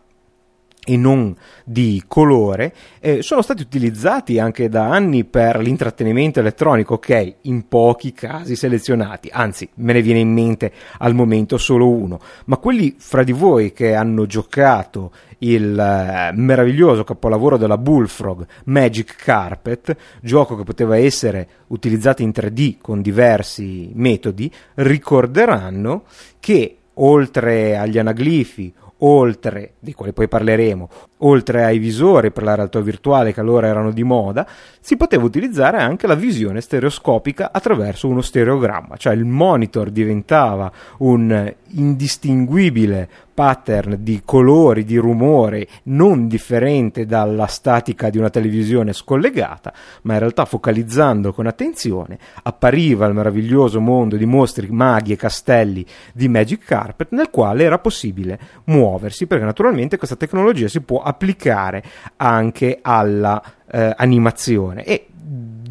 [0.88, 7.35] e non di colore, eh, sono stati utilizzati anche da anni per l'intrattenimento elettronico, ok,
[7.42, 12.59] in pochi casi selezionati, anzi me ne viene in mente al momento solo uno, ma
[12.59, 19.96] quelli fra di voi che hanno giocato il eh, meraviglioso capolavoro della Bullfrog Magic Carpet,
[20.22, 26.05] gioco che poteva essere utilizzato in 3D con diversi metodi, ricorderanno
[26.38, 32.80] che oltre agli anaglifi oltre, di quali poi parleremo, oltre ai visori per la realtà
[32.80, 34.46] virtuale che allora erano di moda,
[34.80, 41.54] si poteva utilizzare anche la visione stereoscopica attraverso uno stereogramma, cioè il monitor diventava un
[41.70, 50.14] indistinguibile pattern di colori, di rumore non differente dalla statica di una televisione scollegata, ma
[50.14, 56.29] in realtà focalizzando con attenzione appariva il meraviglioso mondo di mostri, maghi e castelli di
[56.29, 61.83] Magic Carpet nel quale era possibile muoversi perché naturalmente questa tecnologia si può applicare
[62.16, 64.85] anche alla eh, animazione.
[64.85, 65.09] E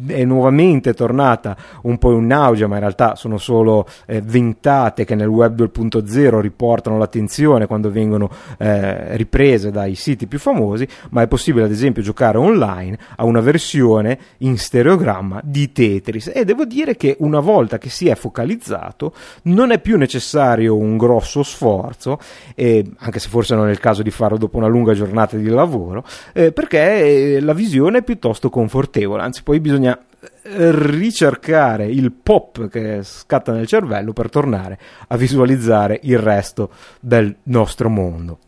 [0.06, 5.14] è nuovamente tornata un po' in auge, ma in realtà sono solo eh, ventate che
[5.14, 11.28] nel web 2.0 riportano l'attenzione quando vengono eh, riprese dai siti più famosi, ma è
[11.28, 16.30] possibile ad esempio giocare online a una versione in stereogramma di Tetris.
[16.34, 20.96] E devo dire che una volta che si è focalizzato non è più necessario un
[20.96, 22.18] grosso sforzo,
[22.54, 25.48] eh, anche se forse non è il caso di farlo dopo una lunga giornata di
[25.48, 29.95] lavoro, eh, perché eh, la visione è piuttosto confortevole, anzi poi bisogna
[30.42, 37.88] ricercare il pop che scatta nel cervello per tornare a visualizzare il resto del nostro
[37.88, 38.38] mondo.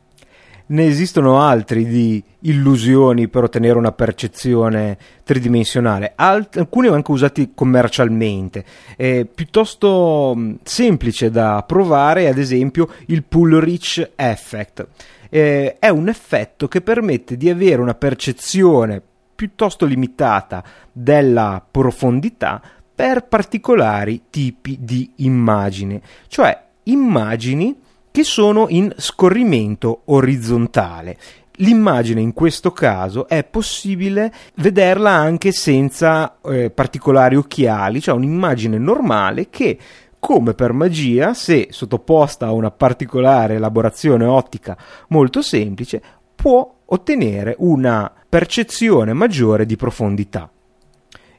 [0.70, 8.64] Ne esistono altri di illusioni per ottenere una percezione tridimensionale, Alt- alcuni anche usati commercialmente.
[8.94, 14.86] È piuttosto semplice da provare, ad esempio il pull rich effect.
[15.30, 19.00] Eh, è un effetto che permette di avere una percezione
[19.38, 22.60] piuttosto limitata della profondità
[22.92, 27.78] per particolari tipi di immagini, cioè immagini
[28.10, 31.16] che sono in scorrimento orizzontale.
[31.60, 39.50] L'immagine in questo caso è possibile vederla anche senza eh, particolari occhiali, cioè un'immagine normale
[39.50, 39.78] che
[40.18, 44.76] come per magia, se sottoposta a una particolare elaborazione ottica
[45.10, 46.02] molto semplice,
[46.34, 50.50] può ottenere una percezione maggiore di profondità.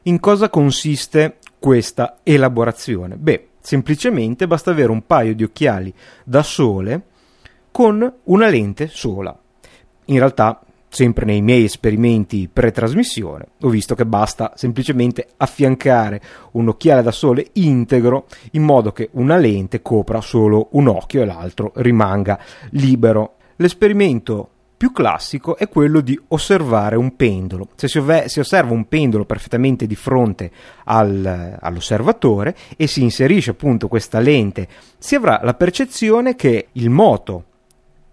[0.04, 3.16] In cosa consiste questa elaborazione?
[3.16, 5.92] Beh, Semplicemente basta avere un paio di occhiali
[6.24, 7.02] da sole
[7.70, 9.38] con una lente sola.
[10.06, 16.20] In realtà, sempre nei miei esperimenti pre-trasmissione, ho visto che basta semplicemente affiancare
[16.52, 21.26] un occhiale da sole integro in modo che una lente copra solo un occhio e
[21.26, 23.34] l'altro rimanga libero.
[23.56, 24.48] L'esperimento
[24.80, 27.68] più classico è quello di osservare un pendolo.
[27.74, 30.50] Se si, ove- si osserva un pendolo perfettamente di fronte
[30.84, 34.66] al, all'osservatore e si inserisce appunto questa lente,
[34.96, 37.44] si avrà la percezione che il moto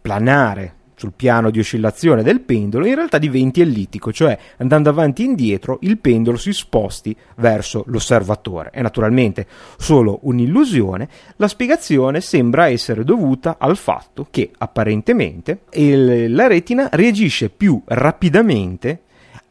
[0.02, 5.26] planare sul piano di oscillazione del pendolo in realtà diventi ellittico, cioè andando avanti e
[5.26, 8.72] indietro il pendolo si sposti verso l'osservatore.
[8.72, 9.46] È naturalmente
[9.78, 17.50] solo un'illusione, la spiegazione sembra essere dovuta al fatto che apparentemente il, la retina reagisce
[17.50, 19.02] più rapidamente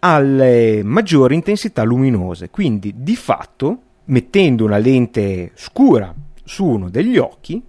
[0.01, 7.63] alle maggiori intensità luminose, quindi di fatto mettendo una lente scura su uno degli occhi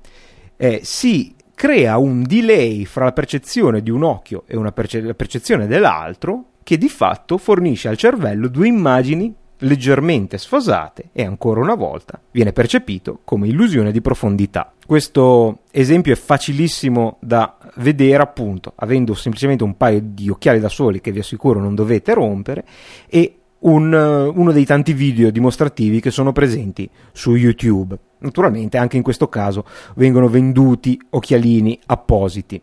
[0.57, 5.65] eh, si crea un delay fra la percezione di un occhio e perce- la percezione
[5.65, 12.21] dell'altro che di fatto fornisce al cervello due immagini leggermente sfasate e ancora una volta
[12.29, 14.71] viene percepito come illusione di profondità.
[14.85, 21.01] Questo esempio è facilissimo da vedere appunto avendo semplicemente un paio di occhiali da soli
[21.01, 22.65] che vi assicuro non dovete rompere
[23.07, 27.97] e un, uno dei tanti video dimostrativi che sono presenti su YouTube.
[28.19, 32.61] Naturalmente anche in questo caso vengono venduti occhialini appositi.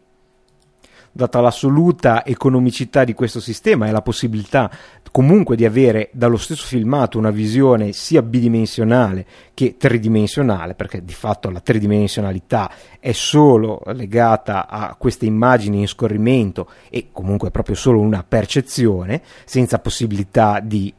[1.16, 4.68] Data l'assoluta economicità di questo sistema e la possibilità
[5.12, 11.50] comunque di avere dallo stesso filmato una visione sia bidimensionale che tridimensionale, perché di fatto
[11.50, 18.24] la tridimensionalità è solo legata a queste immagini in scorrimento e comunque proprio solo una
[18.26, 20.92] percezione, senza possibilità di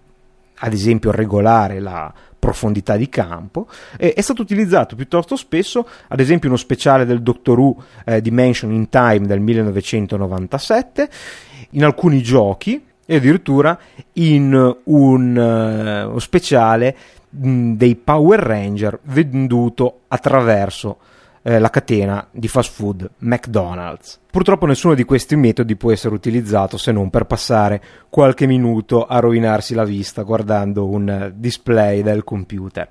[0.59, 6.47] ad esempio regolare la profondità di campo, eh, è stato utilizzato piuttosto spesso, ad esempio
[6.47, 11.09] uno speciale del Doctor Who eh, Dimension in Time del 1997,
[11.71, 13.77] in alcuni giochi e addirittura
[14.13, 16.95] in un uh, speciale
[17.29, 20.97] mh, dei Power Ranger venduto attraverso
[21.47, 24.19] eh, la catena di fast food McDonald's.
[24.31, 29.19] Purtroppo nessuno di questi metodi può essere utilizzato se non per passare qualche minuto a
[29.19, 32.89] rovinarsi la vista guardando un display del computer.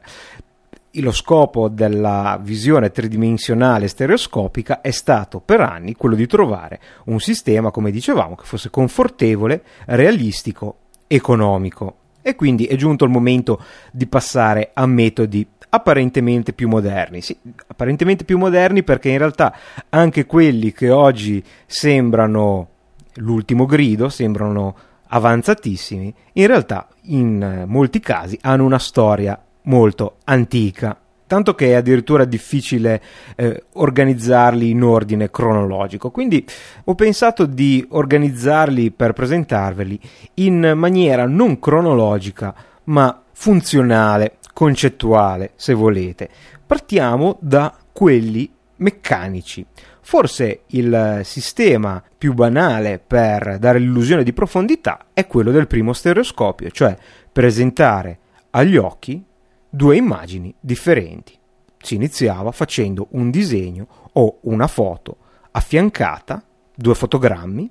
[0.98, 7.72] Lo scopo della visione tridimensionale stereoscopica è stato per anni quello di trovare un sistema,
[7.72, 10.76] come dicevamo, che fosse confortevole, realistico,
[11.08, 11.96] economico.
[12.22, 17.20] E quindi è giunto il momento di passare a metodi apparentemente più moderni.
[17.20, 19.54] Sì, apparentemente più moderni perché in realtà
[19.90, 22.68] anche quelli che oggi sembrano
[23.14, 24.76] l'ultimo grido, sembrano
[25.08, 30.98] avanzatissimi, in realtà in molti casi hanno una storia molto antica.
[31.26, 33.02] Tanto che è addirittura difficile
[33.34, 36.10] eh, organizzarli in ordine cronologico.
[36.10, 36.46] Quindi
[36.84, 39.98] ho pensato di organizzarli per presentarveli
[40.34, 46.30] in maniera non cronologica, ma funzionale, concettuale, se volete.
[46.64, 49.66] Partiamo da quelli meccanici.
[50.00, 56.70] Forse il sistema più banale per dare l'illusione di profondità è quello del primo stereoscopio,
[56.70, 56.96] cioè
[57.30, 58.18] presentare
[58.50, 59.22] agli occhi
[59.68, 61.36] due immagini differenti.
[61.78, 65.16] Si iniziava facendo un disegno o una foto
[65.50, 66.42] affiancata,
[66.74, 67.70] due fotogrammi,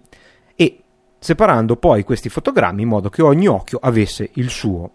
[0.55, 0.83] e
[1.19, 4.93] separando poi questi fotogrammi in modo che ogni occhio avesse il suo.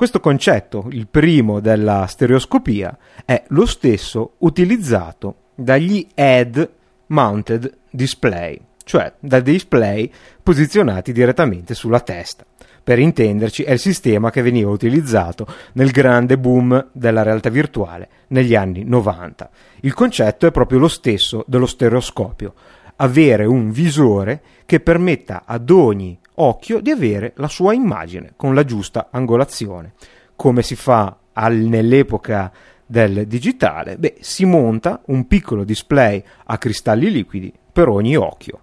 [0.00, 2.96] Questo concetto, il primo della stereoscopia,
[3.26, 6.70] è lo stesso utilizzato dagli head
[7.08, 10.10] mounted display, cioè da display
[10.42, 12.46] posizionati direttamente sulla testa.
[12.82, 18.54] per intenderci, è il sistema che veniva utilizzato nel grande boom della realtà virtuale negli
[18.54, 19.50] anni 90.
[19.80, 22.54] Il concetto è proprio lo stesso dello stereoscopio,
[22.96, 28.64] avere un visore che permetta ad ogni occhio di avere la sua immagine con la
[28.64, 29.94] giusta angolazione.
[30.36, 32.52] Come si fa al, nell'epoca
[32.86, 33.96] del digitale?
[33.96, 38.60] Beh, si monta un piccolo display a cristalli liquidi per ogni occhio.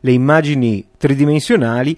[0.00, 1.96] Le immagini tridimensionali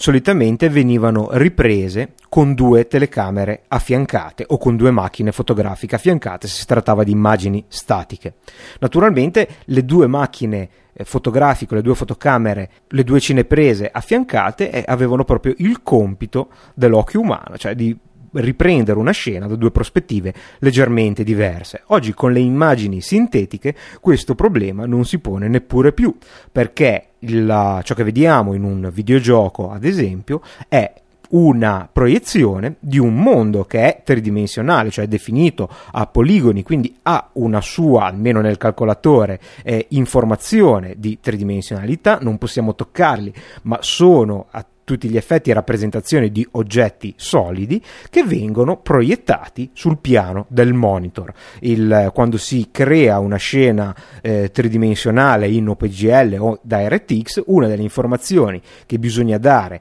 [0.00, 6.66] solitamente venivano riprese con due telecamere affiancate o con due macchine fotografiche affiancate se si
[6.66, 8.34] trattava di immagini statiche.
[8.78, 15.24] Naturalmente le due macchine eh, fotografiche, le due fotocamere, le due cineprese affiancate eh, avevano
[15.24, 17.96] proprio il compito dell'occhio umano, cioè di
[18.32, 21.82] riprendere una scena da due prospettive leggermente diverse.
[21.86, 26.16] Oggi con le immagini sintetiche questo problema non si pone neppure più,
[26.50, 30.92] perché il, ciò che vediamo in un videogioco, ad esempio, è
[31.30, 37.60] una proiezione di un mondo che è tridimensionale, cioè definito a poligoni, quindi ha una
[37.60, 45.10] sua, almeno nel calcolatore, eh, informazione di tridimensionalità, non possiamo toccarli, ma sono a tutti
[45.10, 51.30] gli effetti rappresentazioni di oggetti solidi che vengono proiettati sul piano del monitor.
[51.60, 58.62] Il, quando si crea una scena eh, tridimensionale in OpenGL o DirectX, una delle informazioni
[58.86, 59.78] che bisogna dare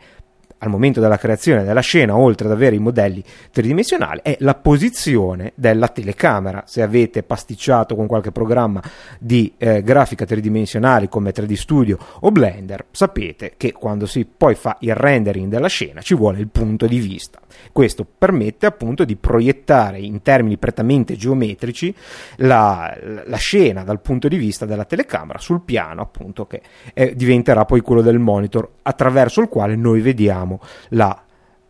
[0.60, 5.54] al momento della creazione della scena, oltre ad avere i modelli tridimensionali, è la posizione
[5.56, 6.64] della telecamera.
[6.66, 8.82] Se avete pasticciato con qualche programma
[9.20, 14.78] di eh, grafica tridimensionale come 3D Studio o Blender, sapete che quando si poi fa
[14.82, 17.40] il rendering della scena ci vuole il punto di vista.
[17.72, 21.94] Questo permette appunto di proiettare in termini prettamente geometrici
[22.38, 22.96] la,
[23.26, 26.62] la scena dal punto di vista della telecamera sul piano appunto che
[26.94, 30.47] eh, diventerà poi quello del monitor attraverso il quale noi vediamo
[30.90, 31.24] la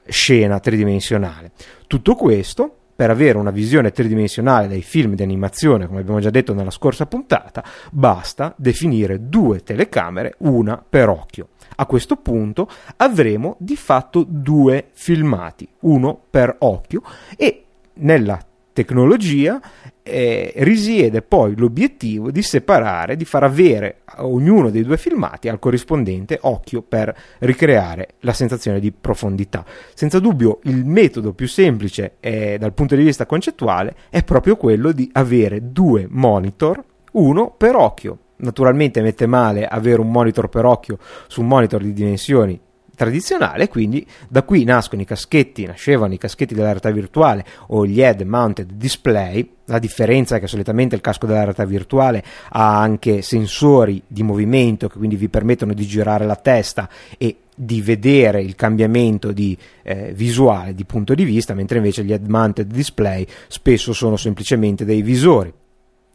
[0.06, 1.52] scena tridimensionale.
[1.88, 6.56] Tutto questo per avere una visione tridimensionale dei film di animazione, come abbiamo già detto
[6.56, 11.50] nella scorsa puntata, basta definire due telecamere, una per occhio.
[11.76, 12.68] A questo punto
[12.98, 17.04] avremo di fatto due filmati, uno per occhio
[17.38, 17.66] e
[18.00, 18.40] nella
[18.78, 19.60] tecnologia
[20.04, 25.58] eh, risiede poi l'obiettivo di separare, di far avere a ognuno dei due filmati al
[25.58, 29.66] corrispondente occhio per ricreare la sensazione di profondità.
[29.96, 34.92] Senza dubbio il metodo più semplice eh, dal punto di vista concettuale è proprio quello
[34.92, 38.18] di avere due monitor, uno per occhio.
[38.38, 42.62] Naturalmente mette male avere un monitor per occhio su un monitor di dimensioni
[42.98, 48.02] tradizionale, quindi da qui nascono i caschetti, nascevano i caschetti della realtà virtuale o gli
[48.02, 49.48] head mounted display.
[49.66, 54.88] La differenza è che solitamente il casco della realtà virtuale ha anche sensori di movimento
[54.88, 56.89] che quindi vi permettono di girare la testa
[57.20, 62.12] e di vedere il cambiamento di eh, visuale, di punto di vista, mentre invece gli
[62.12, 65.54] head mounted display spesso sono semplicemente dei visori.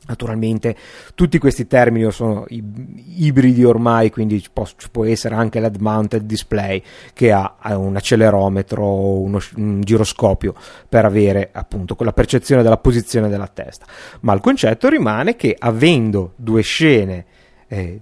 [0.04, 0.74] Naturalmente
[1.14, 6.22] tutti questi termini sono ibridi ormai, quindi ci può, ci può essere anche l'head mounted
[6.22, 6.82] display
[7.12, 10.54] che ha un accelerometro o uno, un giroscopio
[10.88, 13.86] per avere appunto quella percezione della posizione della testa.
[14.20, 17.24] Ma il concetto rimane che avendo due scene,
[17.68, 18.00] eh,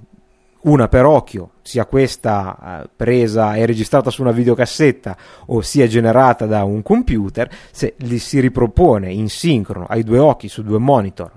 [0.62, 6.46] una per occhio, sia questa eh, presa e registrata su una videocassetta o sia generata
[6.46, 11.30] da un computer, se li si ripropone in sincrono ai due occhi su due monitor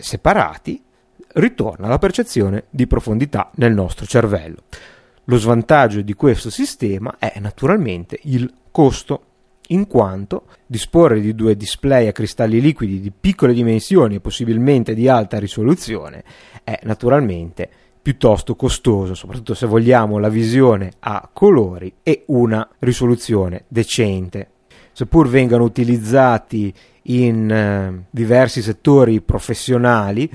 [0.00, 0.82] separati,
[1.34, 4.64] ritorna la percezione di profondità nel nostro cervello.
[5.24, 9.22] Lo svantaggio di questo sistema è naturalmente il costo,
[9.68, 15.08] in quanto disporre di due display a cristalli liquidi di piccole dimensioni e possibilmente di
[15.08, 16.22] alta risoluzione
[16.62, 17.68] è naturalmente
[18.00, 24.50] piuttosto costoso, soprattutto se vogliamo la visione a colori e una risoluzione decente.
[24.92, 26.72] Seppur vengano utilizzati
[27.06, 30.30] in eh, diversi settori professionali,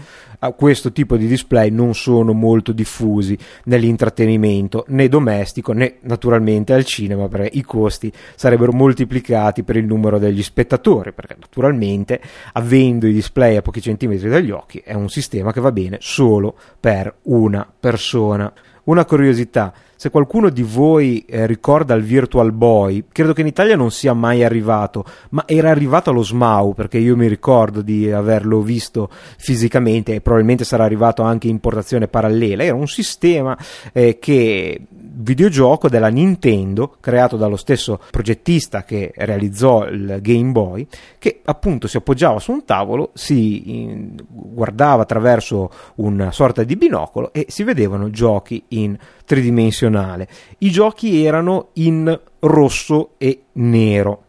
[0.55, 7.28] questo tipo di display non sono molto diffusi nell'intrattenimento né domestico né naturalmente al cinema
[7.28, 12.19] perché i costi sarebbero moltiplicati per il numero degli spettatori perché naturalmente
[12.53, 16.55] avendo i display a pochi centimetri dagli occhi è un sistema che va bene solo
[16.80, 18.51] per una persona.
[18.84, 19.72] Una curiosità,
[20.02, 24.14] se qualcuno di voi eh, ricorda il Virtual Boy, credo che in Italia non sia
[24.14, 30.16] mai arrivato, ma era arrivato allo SMAU perché io mi ricordo di averlo visto fisicamente
[30.16, 32.64] e probabilmente sarà arrivato anche in importazione parallela.
[32.64, 33.56] Era un sistema
[33.93, 34.82] eh, che
[35.14, 40.88] videogioco della Nintendo creato dallo stesso progettista che realizzò il Game Boy
[41.20, 47.45] che appunto si appoggiava su un tavolo si guardava attraverso una sorta di binocolo e
[47.49, 50.28] si vedevano giochi in tridimensionale.
[50.59, 54.24] I giochi erano in rosso e nero.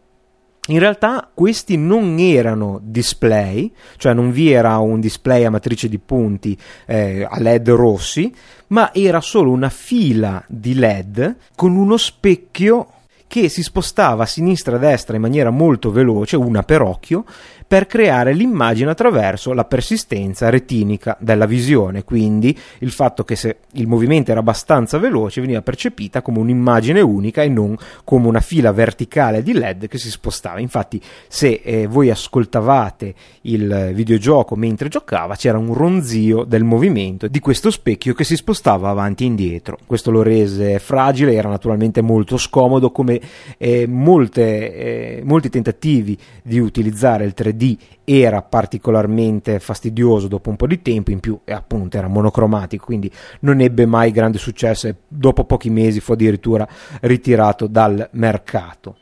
[0.67, 5.99] In realtà questi non erano display, cioè non vi era un display a matrice di
[5.99, 8.33] punti eh, a LED rossi,
[8.67, 12.87] ma era solo una fila di LED con uno specchio
[13.33, 17.25] che si spostava a sinistra e a destra in maniera molto veloce, una per occhio,
[17.65, 23.87] per creare l'immagine attraverso la persistenza retinica della visione, quindi il fatto che se il
[23.87, 29.41] movimento era abbastanza veloce veniva percepita come un'immagine unica e non come una fila verticale
[29.41, 30.59] di LED che si spostava.
[30.59, 37.39] Infatti se eh, voi ascoltavate il videogioco mentre giocava c'era un ronzio del movimento di
[37.39, 39.79] questo specchio che si spostava avanti e indietro.
[39.87, 43.21] Questo lo rese fragile, era naturalmente molto scomodo come
[43.57, 44.75] eh, molte,
[45.17, 51.11] eh, molti tentativi di utilizzare il 3D era particolarmente fastidioso dopo un po' di tempo,
[51.11, 53.11] in più appunto era monocromatico, quindi
[53.41, 56.67] non ebbe mai grande successo e dopo pochi mesi fu addirittura
[57.01, 58.97] ritirato dal mercato.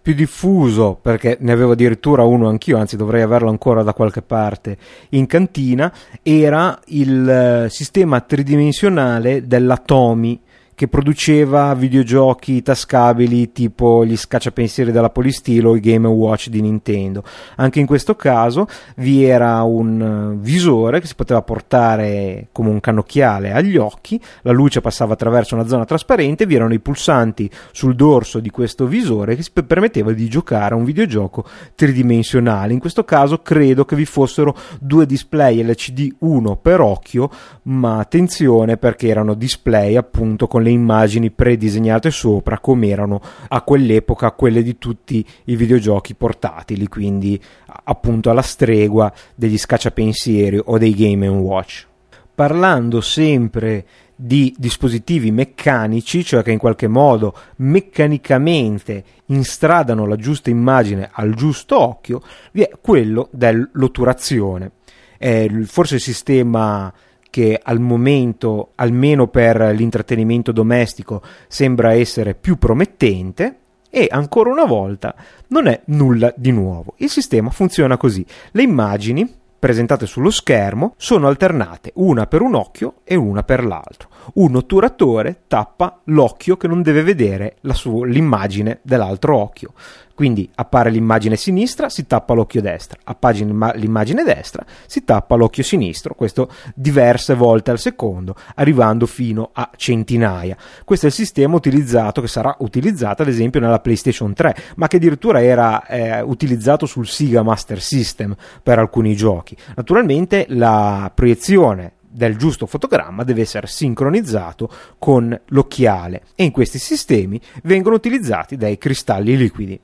[0.00, 4.78] Più diffuso perché ne avevo addirittura uno anch'io, anzi dovrei averlo ancora da qualche parte
[5.10, 10.40] in cantina, era il eh, sistema tridimensionale dell'Atomi
[10.78, 17.24] che produceva videogiochi tascabili tipo gli scacciapensieri della Polystilo o i Game Watch di Nintendo.
[17.56, 18.68] Anche in questo caso
[18.98, 24.52] vi era un eh, visore che si poteva portare come un cannocchiale agli occhi, la
[24.52, 29.34] luce passava attraverso una zona trasparente, vi erano i pulsanti sul dorso di questo visore
[29.34, 32.72] che permetteva di giocare a un videogioco tridimensionale.
[32.72, 37.28] In questo caso credo che vi fossero due display LCD, uno per occhio,
[37.62, 43.62] ma attenzione perché erano display appunto con le le immagini predisegnate sopra come erano a
[43.62, 47.40] quell'epoca quelle di tutti i videogiochi portatili, quindi
[47.84, 51.86] appunto alla stregua degli scacciapensieri o dei Game Watch.
[52.34, 61.08] Parlando sempre di dispositivi meccanici, cioè che in qualche modo meccanicamente instradano la giusta immagine
[61.12, 64.72] al giusto occhio, vi è quello dell'otturazione.
[65.16, 66.92] È forse il sistema
[67.30, 73.58] che al momento, almeno per l'intrattenimento domestico, sembra essere più promettente.
[73.90, 75.14] E ancora una volta
[75.48, 76.92] non è nulla di nuovo.
[76.98, 78.24] Il sistema funziona così.
[78.50, 84.08] Le immagini presentate sullo schermo sono alternate una per un occhio e una per l'altro.
[84.34, 89.72] Un otturatore tappa l'occhio che non deve vedere sua, l'immagine dell'altro occhio.
[90.18, 96.16] Quindi appare l'immagine sinistra, si tappa l'occhio destro, appare l'immagine destra, si tappa l'occhio sinistro,
[96.16, 100.56] questo diverse volte al secondo, arrivando fino a centinaia.
[100.84, 104.96] Questo è il sistema utilizzato, che sarà utilizzato ad esempio nella PlayStation 3, ma che
[104.96, 109.56] addirittura era eh, utilizzato sul Sega Master System per alcuni giochi.
[109.76, 117.40] Naturalmente la proiezione del giusto fotogramma deve essere sincronizzato con l'occhiale e in questi sistemi
[117.62, 119.80] vengono utilizzati dei cristalli liquidi.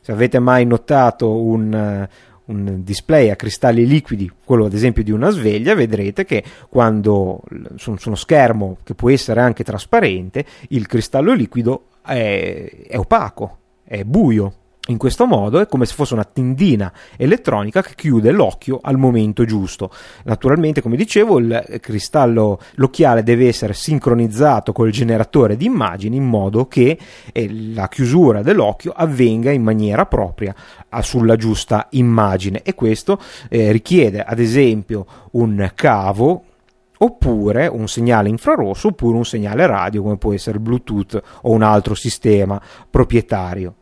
[0.00, 2.08] Se avete mai notato un, eh,
[2.46, 7.42] un display a cristalli liquidi, quello ad esempio di una sveglia, vedrete che quando
[7.76, 14.02] su, uno schermo che può essere anche trasparente, il cristallo liquido è, è opaco, è
[14.02, 14.54] buio
[14.90, 19.44] in questo modo è come se fosse una tendina elettronica che chiude l'occhio al momento
[19.44, 19.90] giusto.
[20.24, 26.66] Naturalmente, come dicevo, il cristallo, l'occhiale deve essere sincronizzato col generatore di immagini in modo
[26.66, 26.98] che
[27.32, 30.54] eh, la chiusura dell'occhio avvenga in maniera propria
[31.00, 36.44] sulla giusta immagine e questo eh, richiede ad esempio un cavo
[37.02, 41.94] oppure un segnale infrarosso oppure un segnale radio come può essere Bluetooth o un altro
[41.94, 42.60] sistema
[42.90, 43.74] proprietario.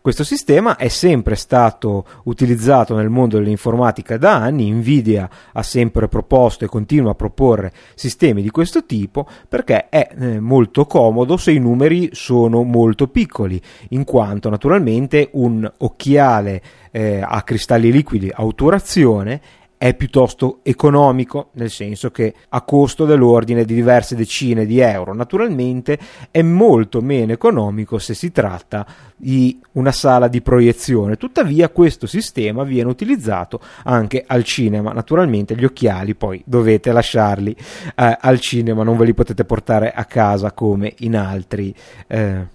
[0.00, 6.64] Questo sistema è sempre stato utilizzato nel mondo dell'informatica da anni, Nvidia ha sempre proposto
[6.64, 11.58] e continua a proporre sistemi di questo tipo perché è eh, molto comodo se i
[11.58, 13.60] numeri sono molto piccoli,
[13.90, 19.40] in quanto naturalmente un occhiale eh, a cristalli liquidi a oturazione
[19.82, 25.12] è piuttosto economico, nel senso che a costo dell'ordine di diverse decine di euro.
[25.12, 25.98] Naturalmente
[26.30, 31.16] è molto meno economico se si tratta di una sala di proiezione.
[31.16, 34.92] Tuttavia questo sistema viene utilizzato anche al cinema.
[34.92, 40.04] Naturalmente gli occhiali poi dovete lasciarli eh, al cinema, non ve li potete portare a
[40.04, 41.74] casa come in altri
[42.06, 42.46] eh,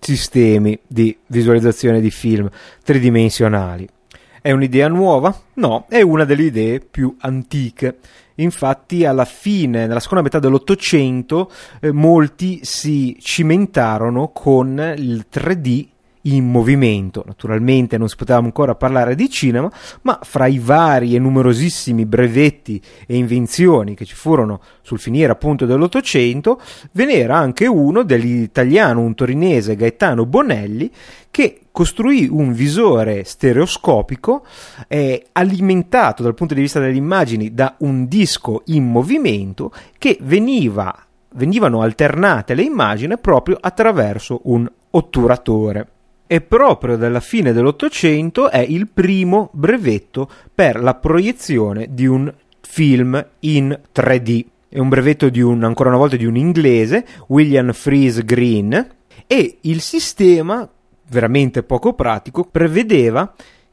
[0.00, 2.50] sistemi di visualizzazione di film
[2.82, 3.88] tridimensionali.
[4.42, 5.32] È un'idea nuova?
[5.54, 7.98] No, è una delle idee più antiche.
[8.34, 11.48] Infatti, alla fine, nella seconda metà dell'Ottocento,
[11.80, 15.86] eh, molti si cimentarono con il 3D
[16.22, 17.22] in movimento.
[17.26, 19.70] Naturalmente non si poteva ancora parlare di cinema,
[20.02, 25.66] ma fra i vari e numerosissimi brevetti e invenzioni che ci furono sul finire appunto
[25.66, 26.60] dell'Ottocento,
[26.92, 30.90] ve n'era anche uno dell'italiano, un torinese Gaetano Bonelli,
[31.30, 34.44] che costruì un visore stereoscopico
[34.86, 40.94] eh, alimentato dal punto di vista delle immagini da un disco in movimento che veniva,
[41.34, 45.91] venivano alternate le immagini proprio attraverso un otturatore
[46.32, 53.22] e proprio dalla fine dell'Ottocento è il primo brevetto per la proiezione di un film
[53.40, 54.44] in 3D.
[54.66, 58.72] È un brevetto di un, ancora una volta di un inglese, William Freeze Green,
[59.26, 60.66] e il sistema,
[61.08, 63.30] veramente poco pratico, prevedeva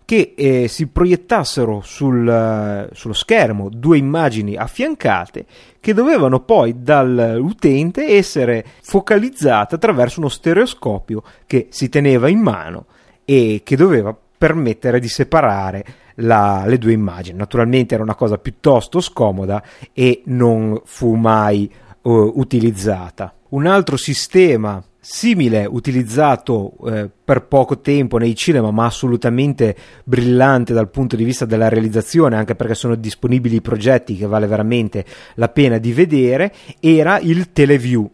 [0.09, 5.45] che eh, si proiettassero sul, sullo schermo due immagini affiancate
[5.79, 12.87] che dovevano poi dall'utente essere focalizzate attraverso uno stereoscopio che si teneva in mano
[13.23, 15.85] e che doveva permettere di separare
[16.15, 17.37] la, le due immagini.
[17.37, 19.61] Naturalmente era una cosa piuttosto scomoda
[19.93, 23.31] e non fu mai uh, utilizzata.
[23.49, 30.91] Un altro sistema simile utilizzato eh, per poco tempo nei cinema ma assolutamente brillante dal
[30.91, 35.03] punto di vista della realizzazione anche perché sono disponibili progetti che vale veramente
[35.33, 38.07] la pena di vedere era il Teleview.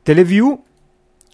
[0.00, 0.62] Teleview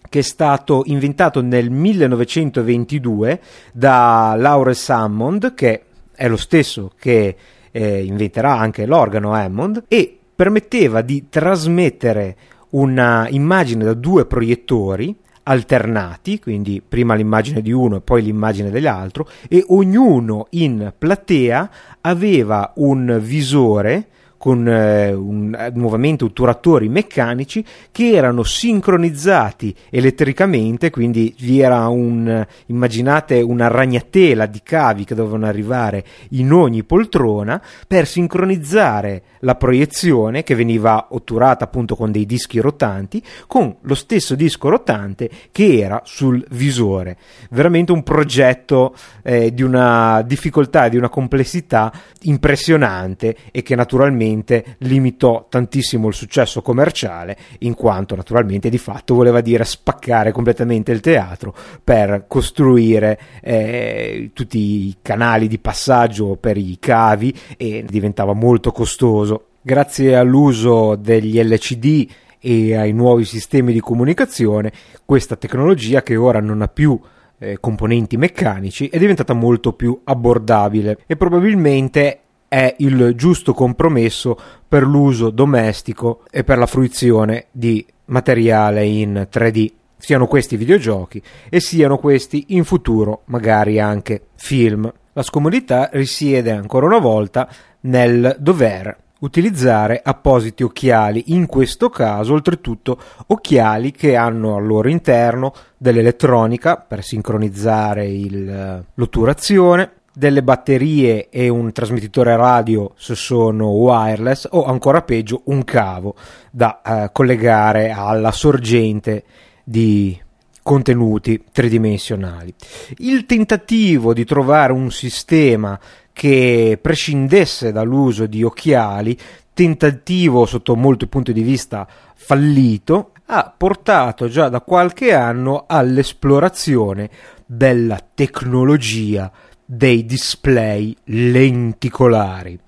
[0.09, 3.39] che è stato inventato nel 1922
[3.73, 5.83] da Lawrence Hammond che
[6.15, 7.35] è lo stesso che
[7.69, 12.35] eh, inventerà anche l'organo Hammond e permetteva di trasmettere
[12.75, 19.29] una immagine da due proiettori alternati, quindi prima l'immagine di uno e poi l'immagine dell'altro,
[19.47, 21.69] e ognuno in platea
[22.01, 24.07] aveva un visore
[24.45, 33.41] con eh, un, nuovamente otturatori meccanici che erano sincronizzati elettricamente, quindi vi era un, immaginate
[33.41, 40.53] una ragnatela di cavi che dovevano arrivare in ogni poltrona per sincronizzare la proiezione che
[40.53, 46.45] veniva otturata appunto con dei dischi rotanti con lo stesso disco rotante che era sul
[46.51, 47.17] visore.
[47.49, 51.91] Veramente un progetto eh, di una difficoltà e di una complessità
[52.21, 59.15] impressionante e che naturalmente ovviamente limitò tantissimo il successo commerciale, in quanto naturalmente di fatto
[59.15, 66.57] voleva dire spaccare completamente il teatro per costruire eh, tutti i canali di passaggio per
[66.57, 69.47] i cavi e diventava molto costoso.
[69.61, 72.07] Grazie all'uso degli LCD
[72.39, 74.71] e ai nuovi sistemi di comunicazione,
[75.03, 76.99] questa tecnologia che ora non ha più
[77.37, 82.19] eh, componenti meccanici è diventata molto più abbordabile e probabilmente
[82.55, 89.71] è il giusto compromesso per l'uso domestico e per la fruizione di materiale in 3D,
[89.97, 94.89] siano questi videogiochi e siano questi in futuro magari anche film.
[95.11, 97.49] La scomodità risiede ancora una volta
[97.81, 102.97] nel dover utilizzare appositi occhiali, in questo caso oltretutto
[103.27, 111.73] occhiali che hanno al loro interno dell'elettronica per sincronizzare il, l'otturazione, delle batterie e un
[111.73, 116.15] trasmettitore radio se sono wireless o ancora peggio un cavo
[116.49, 119.23] da eh, collegare alla sorgente
[119.63, 120.17] di
[120.63, 122.53] contenuti tridimensionali.
[122.97, 125.77] Il tentativo di trovare un sistema
[126.13, 129.17] che prescindesse dall'uso di occhiali,
[129.53, 131.85] tentativo sotto molti punti di vista
[132.15, 137.09] fallito, ha portato già da qualche anno all'esplorazione
[137.45, 139.31] della tecnologia
[139.65, 142.59] dei display lenticolari.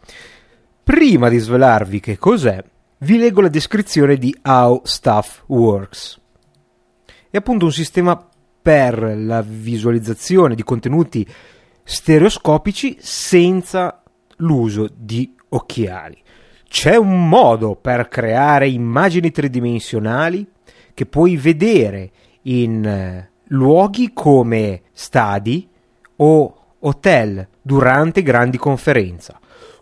[0.84, 2.64] Prima di svelarvi che cos'è,
[3.00, 6.20] vi leggo la descrizione di How Stuff Works.
[7.30, 8.28] È appunto un sistema
[8.62, 11.28] per la visualizzazione di contenuti
[11.84, 14.02] stereoscopici senza
[14.38, 16.18] l'uso di occhiali.
[16.68, 20.46] C'è un modo per creare immagini tridimensionali
[20.94, 22.12] che puoi vedere
[22.44, 25.70] in eh, luoghi come stadi
[26.18, 29.36] o hotel durante grandi conferenze.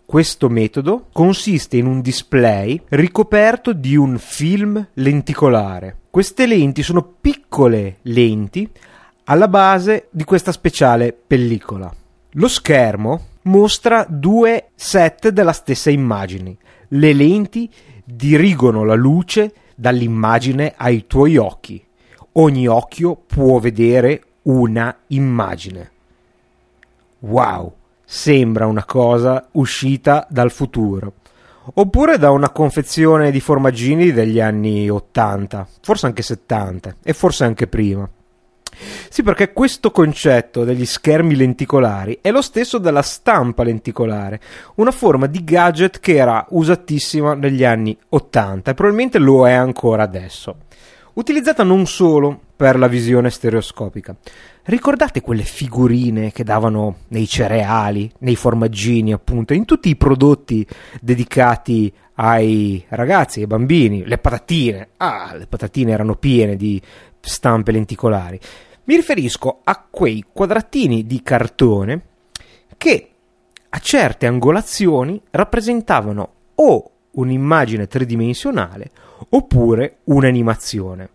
[0.06, 5.98] Questo metodo consiste in un display ricoperto di un film lenticolare.
[6.12, 8.70] Queste lenti sono piccole lenti
[9.26, 11.92] alla base di questa speciale pellicola.
[12.34, 16.56] Lo schermo mostra due set della stessa immagine.
[16.90, 17.70] Le lenti
[18.04, 21.84] dirigono la luce dall'immagine ai tuoi occhi.
[22.34, 25.92] Ogni occhio può vedere una immagine.
[27.26, 27.74] Wow,
[28.06, 31.14] sembra una cosa uscita dal futuro.
[31.74, 37.66] Oppure da una confezione di formaggini degli anni 80, forse anche 70 e forse anche
[37.66, 38.08] prima.
[39.10, 44.40] Sì, perché questo concetto degli schermi lenticolari è lo stesso della stampa lenticolare,
[44.76, 50.04] una forma di gadget che era usatissima negli anni 80 e probabilmente lo è ancora
[50.04, 50.58] adesso.
[51.14, 54.16] Utilizzata non solo per la visione stereoscopica.
[54.68, 60.66] Ricordate quelle figurine che davano nei cereali, nei formaggini, appunto, in tutti i prodotti
[61.00, 64.90] dedicati ai ragazzi, ai bambini, le patatine.
[64.98, 66.82] Ah, le patatine erano piene di
[67.20, 68.40] stampe lenticolari.
[68.86, 72.02] Mi riferisco a quei quadratini di cartone
[72.76, 73.10] che
[73.70, 78.90] a certe angolazioni rappresentavano o un'immagine tridimensionale
[79.30, 81.10] oppure un'animazione.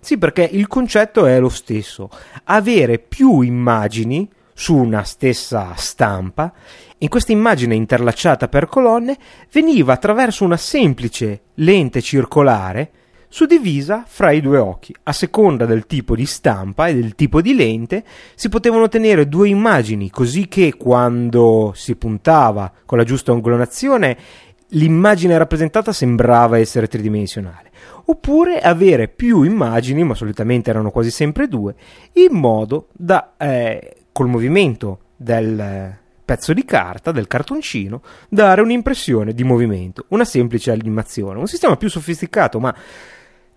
[0.00, 2.08] Sì, perché il concetto è lo stesso,
[2.44, 6.52] avere più immagini su una stessa stampa,
[6.98, 9.16] in questa immagine interlacciata per colonne
[9.52, 12.90] veniva attraverso una semplice lente circolare
[13.28, 14.94] suddivisa fra i due occhi.
[15.04, 19.48] A seconda del tipo di stampa e del tipo di lente si potevano ottenere due
[19.48, 24.18] immagini, così che quando si puntava con la giusta angolazione
[24.70, 27.70] l'immagine rappresentata sembrava essere tridimensionale.
[28.06, 31.74] Oppure avere più immagini, ma solitamente erano quasi sempre due,
[32.14, 39.44] in modo da, eh, col movimento del pezzo di carta, del cartoncino, dare un'impressione di
[39.44, 41.38] movimento, una semplice animazione.
[41.38, 42.74] Un sistema più sofisticato, ma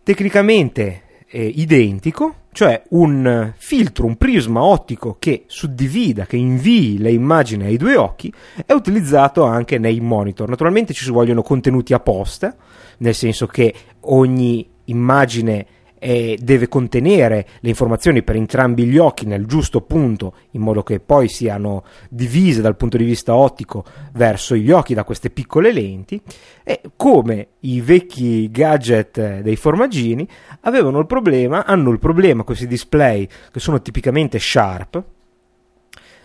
[0.03, 7.65] tecnicamente eh, identico, cioè un filtro, un prisma ottico che suddivida, che invii le immagini
[7.65, 8.31] ai due occhi,
[8.65, 10.47] è utilizzato anche nei monitor.
[10.47, 12.55] Naturalmente ci vogliono contenuti apposta,
[12.99, 15.65] nel senso che ogni immagine
[16.03, 20.99] eh, deve contenere le informazioni per entrambi gli occhi nel giusto punto, in modo che
[20.99, 26.21] poi siano divise dal punto di vista ottico verso gli occhi da queste piccole lenti,
[26.63, 30.27] e come i vecchi gadget dei formaggini
[30.61, 35.01] avevano il problema, hanno il problema questi display che sono tipicamente sharp,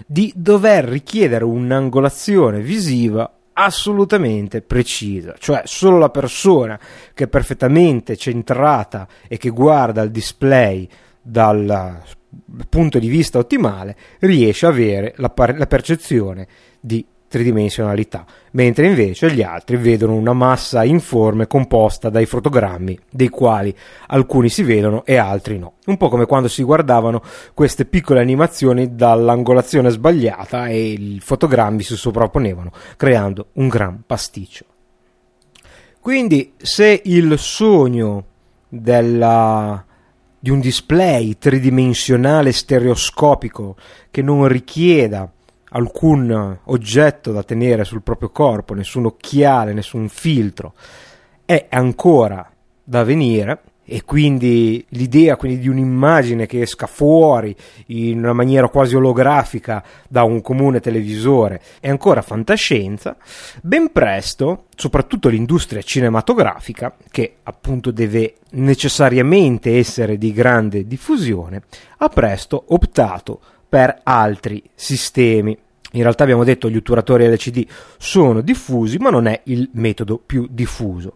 [0.07, 6.79] di dover richiedere un'angolazione visiva assolutamente precisa, cioè solo la persona
[7.13, 10.89] che è perfettamente centrata e che guarda il display
[11.21, 12.01] dal
[12.69, 16.47] punto di vista ottimale riesce a avere la, par- la percezione
[16.79, 23.75] di tridimensionalità, mentre invece gli altri vedono una massa informe composta dai fotogrammi, dei quali
[24.09, 25.75] alcuni si vedono e altri no.
[25.87, 27.23] Un po' come quando si guardavano
[27.55, 34.65] queste piccole animazioni dall'angolazione sbagliata e i fotogrammi si sovrapponevano, creando un gran pasticcio.
[36.01, 38.25] Quindi, se il sogno
[38.69, 39.85] della
[40.41, 43.77] di un display tridimensionale stereoscopico
[44.11, 45.31] che non richieda
[45.71, 50.75] alcun oggetto da tenere sul proprio corpo, nessun occhiale, nessun filtro,
[51.45, 52.51] è ancora
[52.85, 57.57] da venire e quindi l'idea quindi di un'immagine che esca fuori
[57.87, 63.17] in una maniera quasi olografica da un comune televisore è ancora fantascienza,
[63.63, 71.63] ben presto, soprattutto l'industria cinematografica, che appunto deve necessariamente essere di grande diffusione,
[71.97, 75.57] ha presto optato per altri sistemi.
[75.93, 77.67] In realtà abbiamo detto che gli otturatori LCD
[77.99, 81.15] sono diffusi, ma non è il metodo più diffuso.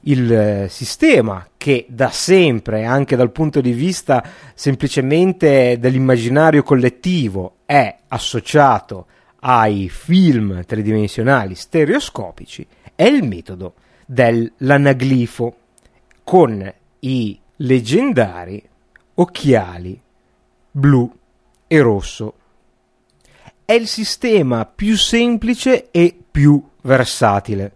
[0.00, 4.24] Il eh, sistema che da sempre, anche dal punto di vista
[4.54, 9.06] semplicemente dell'immaginario collettivo, è associato
[9.40, 13.74] ai film tridimensionali stereoscopici, è il metodo
[14.06, 15.56] dell'anaglifo
[16.22, 18.62] con i leggendari
[19.14, 20.00] occhiali
[20.70, 21.15] blu
[21.66, 22.34] e rosso.
[23.64, 27.72] È il sistema più semplice e più versatile.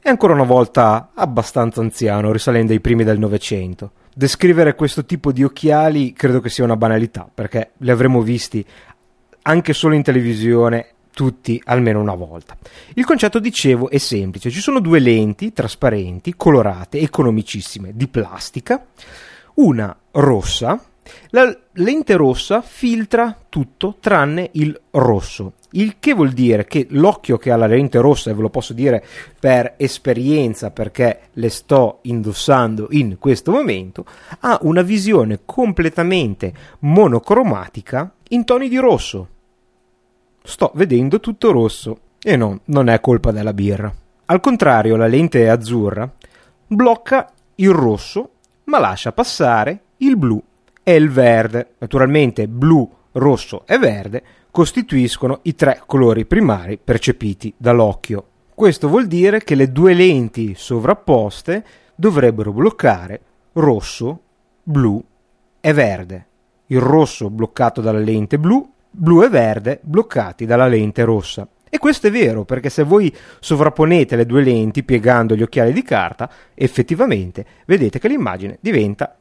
[0.00, 3.90] È ancora una volta abbastanza anziano, risalendo ai primi del Novecento.
[4.14, 8.64] Descrivere questo tipo di occhiali credo che sia una banalità, perché li avremmo visti
[9.42, 12.56] anche solo in televisione tutti almeno una volta.
[12.94, 14.50] Il concetto, dicevo, è semplice.
[14.50, 18.86] Ci sono due lenti trasparenti, colorate, economicissime, di plastica,
[19.54, 20.80] una rossa
[21.30, 27.50] la lente rossa filtra tutto tranne il rosso, il che vuol dire che l'occhio che
[27.50, 29.04] ha la lente rossa, e ve lo posso dire
[29.38, 34.04] per esperienza perché le sto indossando in questo momento,
[34.40, 39.28] ha una visione completamente monocromatica in toni di rosso.
[40.42, 43.92] Sto vedendo tutto rosso e no, non è colpa della birra.
[44.26, 46.10] Al contrario, la lente azzurra
[46.66, 48.30] blocca il rosso
[48.64, 50.42] ma lascia passare il blu
[50.88, 51.70] e il verde.
[51.78, 54.22] Naturalmente blu, rosso e verde
[54.52, 58.28] costituiscono i tre colori primari percepiti dall'occhio.
[58.54, 61.64] Questo vuol dire che le due lenti sovrapposte
[61.96, 63.20] dovrebbero bloccare
[63.54, 64.20] rosso,
[64.62, 65.02] blu
[65.60, 66.26] e verde.
[66.68, 71.46] il rosso bloccato dalla lente blu, blu e verde bloccati dalla lente rossa.
[71.68, 75.82] E questo è vero, perché se voi sovrapponete le due lenti piegando gli occhiali di
[75.82, 79.16] carta, effettivamente vedete che l'immagine diventa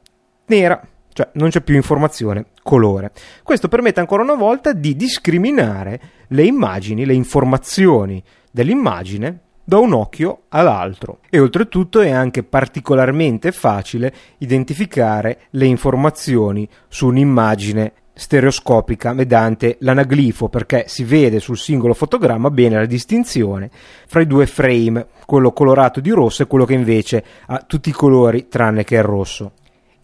[0.46, 0.80] nera,
[1.16, 3.14] cioè non c'è più informazione colore.
[3.42, 10.42] Questo permette ancora una volta di discriminare le immagini, le informazioni dell'immagine da un occhio
[10.50, 20.50] all'altro e oltretutto è anche particolarmente facile identificare le informazioni su un'immagine stereoscopica mediante l'anaglifo
[20.50, 23.70] perché si vede sul singolo fotogramma bene la distinzione
[24.06, 27.94] fra i due frame, quello colorato di rosso e quello che invece ha tutti i
[27.94, 29.54] colori tranne che il rosso.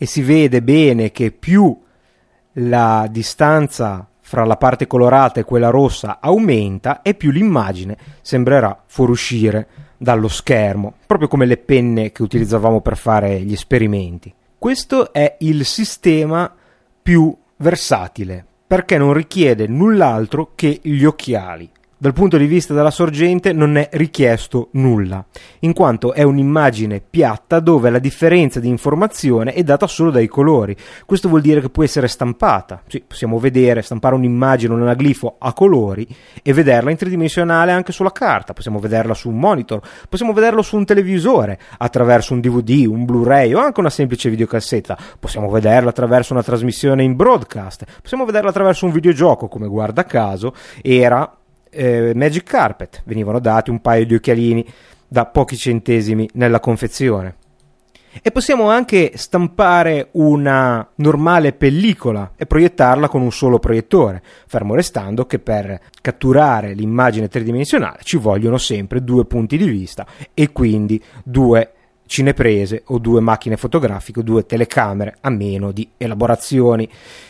[0.01, 1.79] E si vede bene che più
[2.53, 9.67] la distanza fra la parte colorata e quella rossa aumenta e più l'immagine sembrerà fuoriuscire
[9.97, 14.33] dallo schermo, proprio come le penne che utilizzavamo per fare gli esperimenti.
[14.57, 16.51] Questo è il sistema
[17.03, 21.69] più versatile, perché non richiede null'altro che gli occhiali
[22.01, 25.23] dal punto di vista della sorgente non è richiesto nulla,
[25.59, 30.75] in quanto è un'immagine piatta dove la differenza di informazione è data solo dai colori.
[31.05, 32.81] Questo vuol dire che può essere stampata.
[32.87, 36.07] Sì, possiamo vedere, stampare un'immagine, un anaglifo a colori
[36.41, 39.79] e vederla in tridimensionale anche sulla carta, possiamo vederla su un monitor,
[40.09, 44.97] possiamo vederlo su un televisore, attraverso un DVD, un Blu-ray o anche una semplice videocassetta,
[45.19, 50.55] possiamo vederla attraverso una trasmissione in broadcast, possiamo vederla attraverso un videogioco come guarda caso
[50.81, 51.35] era
[51.71, 54.65] eh, Magic Carpet, venivano dati un paio di occhialini
[55.07, 57.35] da pochi centesimi nella confezione.
[58.21, 65.25] E possiamo anche stampare una normale pellicola e proiettarla con un solo proiettore, fermo restando
[65.25, 71.71] che per catturare l'immagine tridimensionale ci vogliono sempre due punti di vista e quindi due
[72.05, 76.89] cineprese o due macchine fotografiche o due telecamere a meno di elaborazioni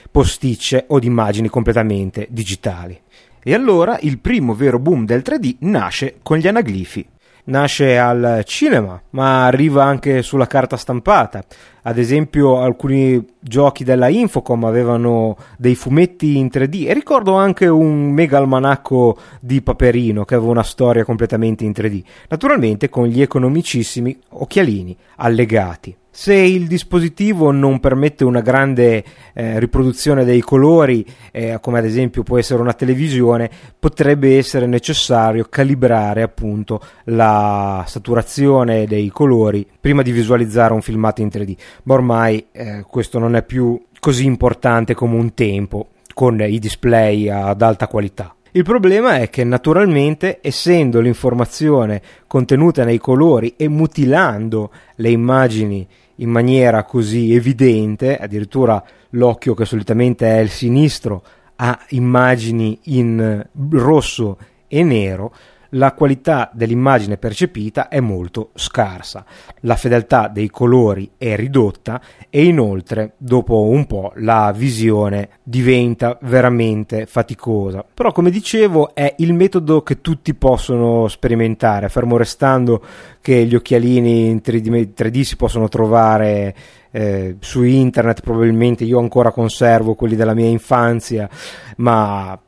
[0.10, 3.00] posticce o di immagini completamente digitali.
[3.44, 7.08] E allora il primo vero boom del 3D nasce con gli anaglifi.
[7.44, 11.44] Nasce al cinema, ma arriva anche sulla carta stampata.
[11.82, 18.12] Ad esempio, alcuni giochi della Infocom avevano dei fumetti in 3D e ricordo anche un
[18.12, 22.04] mega almanacco di Paperino che aveva una storia completamente in 3D.
[22.30, 25.96] Naturalmente con gli economicissimi occhialini allegati.
[26.14, 29.02] Se il dispositivo non permette una grande
[29.34, 33.50] eh, riproduzione dei colori, eh, come ad esempio può essere una televisione,
[33.80, 41.30] potrebbe essere necessario calibrare appunto la saturazione dei colori prima di visualizzare un filmato in
[41.30, 41.56] 3D.
[41.84, 47.30] Ma ormai eh, questo non è più così importante come un tempo con i display
[47.30, 48.36] ad alta qualità.
[48.54, 55.88] Il problema è che naturalmente, essendo l'informazione contenuta nei colori e mutilando le immagini
[56.22, 61.24] in maniera così evidente, addirittura l'occhio che solitamente è il sinistro
[61.58, 65.34] ha immagini in rosso e nero,
[65.76, 69.24] la qualità dell'immagine percepita è molto scarsa,
[69.62, 72.02] la fedeltà dei colori è ridotta
[72.34, 77.84] e inoltre dopo un po' la visione diventa veramente faticosa.
[77.94, 82.82] Però come dicevo è il metodo che tutti possono sperimentare, fermo restando
[83.20, 86.56] che gli occhialini in 3D, 3D si possono trovare
[86.92, 91.30] eh, su internet, probabilmente io ancora conservo quelli della mia infanzia,
[91.78, 92.40] ma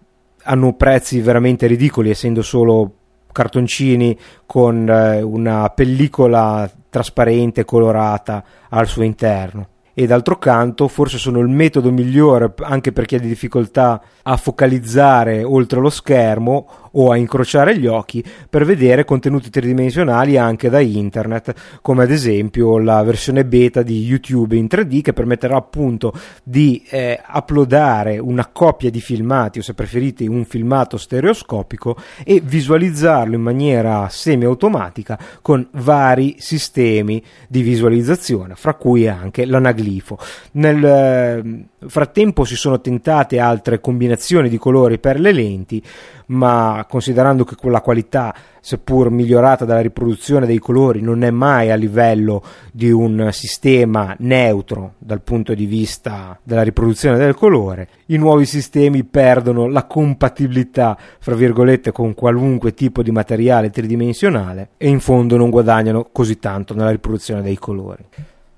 [0.43, 2.93] hanno prezzi veramente ridicoli essendo solo
[3.34, 11.39] cartoncini con eh, una pellicola trasparente colorata al suo interno e d'altro canto forse sono
[11.39, 17.18] il metodo migliore anche per chi ha difficoltà a focalizzare oltre lo schermo o a
[17.18, 23.46] incrociare gli occhi per vedere contenuti tridimensionali anche da internet come ad esempio la versione
[23.46, 26.14] beta di YouTube in 3D che permetterà appunto
[26.44, 33.36] di eh, uploadare una coppia di filmati o se preferite un filmato stereoscopico e visualizzarlo
[33.36, 40.17] in maniera semi-automatica con vari sistemi di visualizzazione fra cui anche l'anaglifo glifo.
[40.53, 45.84] Nel eh, frattempo si sono tentate altre combinazioni di colori per le lenti,
[46.27, 51.75] ma considerando che quella qualità, seppur migliorata dalla riproduzione dei colori, non è mai a
[51.75, 58.45] livello di un sistema neutro dal punto di vista della riproduzione del colore, i nuovi
[58.45, 65.36] sistemi perdono la compatibilità, fra virgolette, con qualunque tipo di materiale tridimensionale e in fondo
[65.36, 68.05] non guadagnano così tanto nella riproduzione dei colori.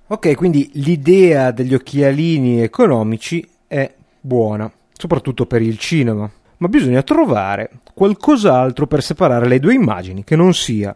[0.07, 3.91] Ok, quindi l'idea degli occhialini economici è
[4.21, 10.35] buona, soprattutto per il cinema, ma bisogna trovare qualcos'altro per separare le due immagini che
[10.35, 10.95] non sia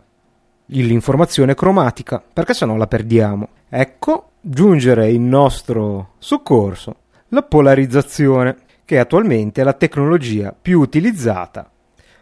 [0.68, 3.48] l'informazione cromatica, perché sennò la perdiamo.
[3.68, 6.96] Ecco, giungere in nostro soccorso
[7.30, 11.68] la polarizzazione, che attualmente è la tecnologia più utilizzata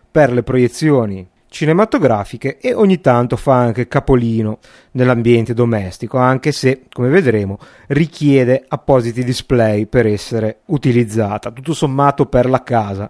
[0.09, 4.59] per le proiezioni cinematografiche e ogni tanto fa anche capolino
[4.91, 11.51] nell'ambiente domestico, anche se, come vedremo, richiede appositi display per essere utilizzata.
[11.51, 13.09] Tutto sommato per la casa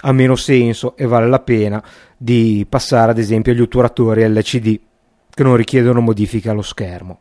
[0.00, 1.82] ha meno senso e vale la pena
[2.16, 4.80] di passare ad esempio agli otturatori LCD
[5.30, 7.20] che non richiedono modifiche allo schermo.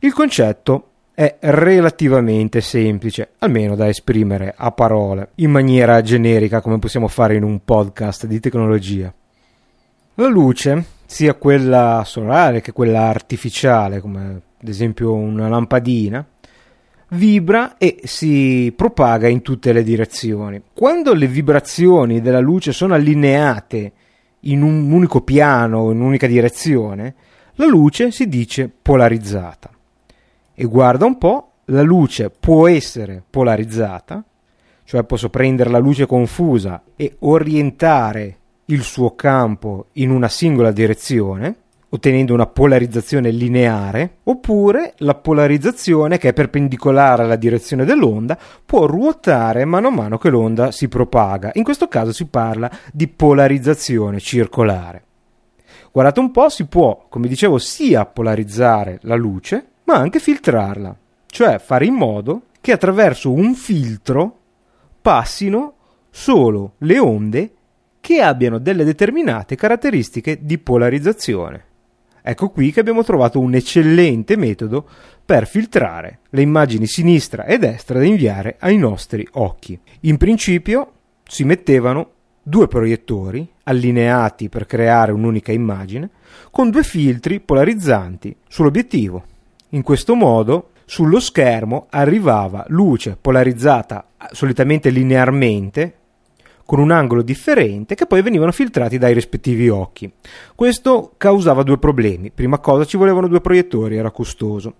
[0.00, 7.08] Il concetto è relativamente semplice, almeno da esprimere a parole, in maniera generica come possiamo
[7.08, 9.12] fare in un podcast di tecnologia.
[10.16, 16.22] La luce, sia quella solare che quella artificiale, come ad esempio una lampadina,
[17.08, 20.60] vibra e si propaga in tutte le direzioni.
[20.74, 23.92] Quando le vibrazioni della luce sono allineate
[24.40, 27.14] in un unico piano, in un'unica direzione,
[27.54, 29.70] la luce si dice polarizzata.
[30.54, 34.22] E guarda un po', la luce può essere polarizzata,
[34.84, 41.56] cioè posso prendere la luce confusa e orientare il suo campo in una singola direzione,
[41.88, 49.64] ottenendo una polarizzazione lineare, oppure la polarizzazione che è perpendicolare alla direzione dell'onda può ruotare
[49.64, 51.50] mano a mano che l'onda si propaga.
[51.54, 55.04] In questo caso si parla di polarizzazione circolare.
[55.92, 60.96] Guardate un po', si può, come dicevo, sia polarizzare la luce, ma anche filtrarla,
[61.26, 64.38] cioè fare in modo che attraverso un filtro
[65.02, 65.74] passino
[66.08, 67.52] solo le onde
[68.02, 71.64] che abbiano delle determinate caratteristiche di polarizzazione.
[72.20, 74.88] Ecco qui che abbiamo trovato un eccellente metodo
[75.24, 79.78] per filtrare le immagini sinistra e destra da inviare ai nostri occhi.
[80.00, 80.92] In principio
[81.22, 82.10] si mettevano
[82.42, 86.10] due proiettori allineati per creare un'unica immagine
[86.50, 89.24] con due filtri polarizzanti sull'obiettivo.
[89.70, 95.98] In questo modo sullo schermo arrivava luce polarizzata solitamente linearmente
[96.72, 100.10] con un angolo differente che poi venivano filtrati dai rispettivi occhi.
[100.54, 102.30] Questo causava due problemi.
[102.30, 104.76] Prima cosa ci volevano due proiettori, era costoso.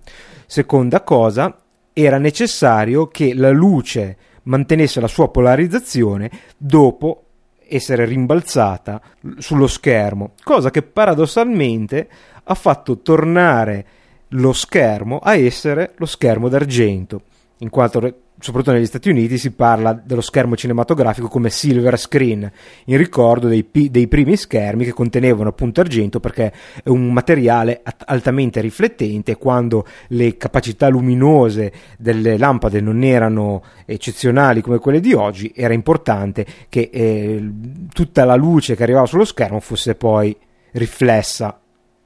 [0.47, 1.55] Seconda cosa,
[1.93, 7.25] era necessario che la luce mantenesse la sua polarizzazione dopo
[7.69, 8.99] essere rimbalzata
[9.37, 12.09] sullo schermo, cosa che paradossalmente
[12.43, 13.87] ha fatto tornare
[14.29, 17.21] lo schermo a essere lo schermo d'argento,
[17.59, 18.01] in quanto
[18.43, 22.51] soprattutto negli Stati Uniti si parla dello schermo cinematografico come silver screen,
[22.87, 28.61] in ricordo dei, dei, primi schermi che contenevano appunto argento perché è un materiale altamente
[28.61, 35.73] riflettente quando le capacità luminose delle lampade non erano eccezionali come quelle di oggi, era
[35.73, 37.51] importante che eh,
[37.93, 40.37] tutta la luce che arrivava sullo schermo fosse poi
[40.73, 41.61] riflessa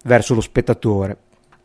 [0.05, 1.16] verso lo spettatore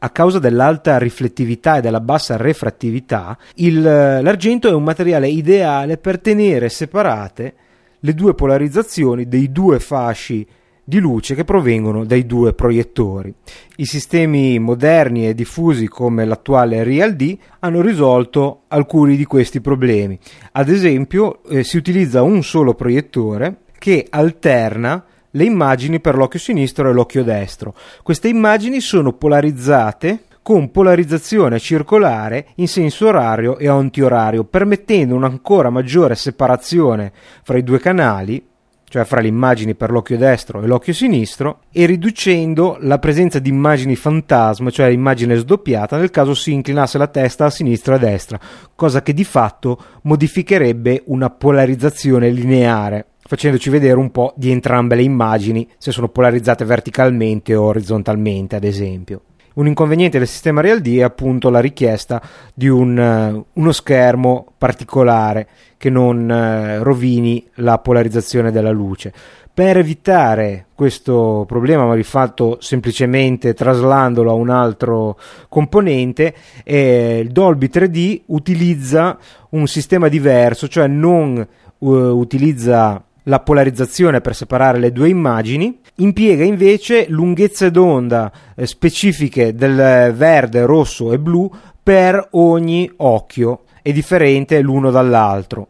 [0.03, 6.19] a causa dell'alta riflettività e della bassa refrattività, il, l'argento è un materiale ideale per
[6.19, 7.53] tenere separate
[7.99, 10.45] le due polarizzazioni dei due fasci
[10.83, 13.33] di luce che provengono dai due proiettori.
[13.77, 20.17] I sistemi moderni e diffusi come l'attuale RealD hanno risolto alcuni di questi problemi.
[20.53, 26.89] Ad esempio, eh, si utilizza un solo proiettore che alterna le immagini per l'occhio sinistro
[26.89, 27.75] e l'occhio destro.
[28.03, 36.15] Queste immagini sono polarizzate con polarizzazione circolare in senso orario e antiorario, permettendo un'ancora maggiore
[36.15, 37.11] separazione
[37.43, 38.43] fra i due canali,
[38.85, 43.49] cioè fra le immagini per l'occhio destro e l'occhio sinistro, e riducendo la presenza di
[43.49, 47.99] immagini fantasma, cioè immagine sdoppiata, nel caso si inclinasse la testa a sinistra e a
[47.99, 48.39] destra,
[48.75, 55.03] cosa che di fatto modificherebbe una polarizzazione lineare facendoci vedere un po' di entrambe le
[55.03, 59.21] immagini, se sono polarizzate verticalmente o orizzontalmente, ad esempio.
[59.53, 62.21] Un inconveniente del sistema RealD è appunto la richiesta
[62.53, 69.11] di un, uh, uno schermo particolare che non uh, rovini la polarizzazione della luce.
[69.53, 75.19] Per evitare questo problema, ma di fatto semplicemente traslandolo a un altro
[75.49, 79.17] componente, eh, il Dolby 3D utilizza
[79.49, 81.45] un sistema diverso, cioè non
[81.77, 89.53] uh, utilizza la polarizzazione per separare le due immagini, impiega invece lunghezze d'onda eh, specifiche
[89.53, 91.51] del verde, rosso e blu
[91.83, 95.67] per ogni occhio, è differente l'uno dall'altro.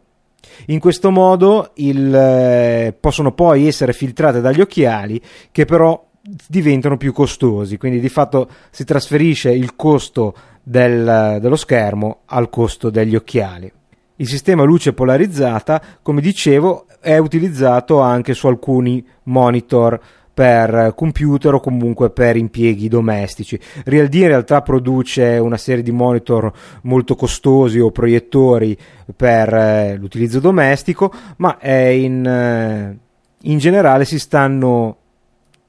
[0.66, 6.08] In questo modo il, eh, possono poi essere filtrate dagli occhiali che però
[6.46, 12.90] diventano più costosi, quindi di fatto si trasferisce il costo del, dello schermo al costo
[12.90, 13.72] degli occhiali.
[14.16, 20.00] Il sistema luce polarizzata, come dicevo, è utilizzato anche su alcuni monitor
[20.32, 23.60] per computer o comunque per impieghi domestici.
[23.84, 26.50] RealD in realtà produce una serie di monitor
[26.82, 28.76] molto costosi o proiettori
[29.14, 32.98] per eh, l'utilizzo domestico, ma in, eh,
[33.42, 34.96] in generale si stanno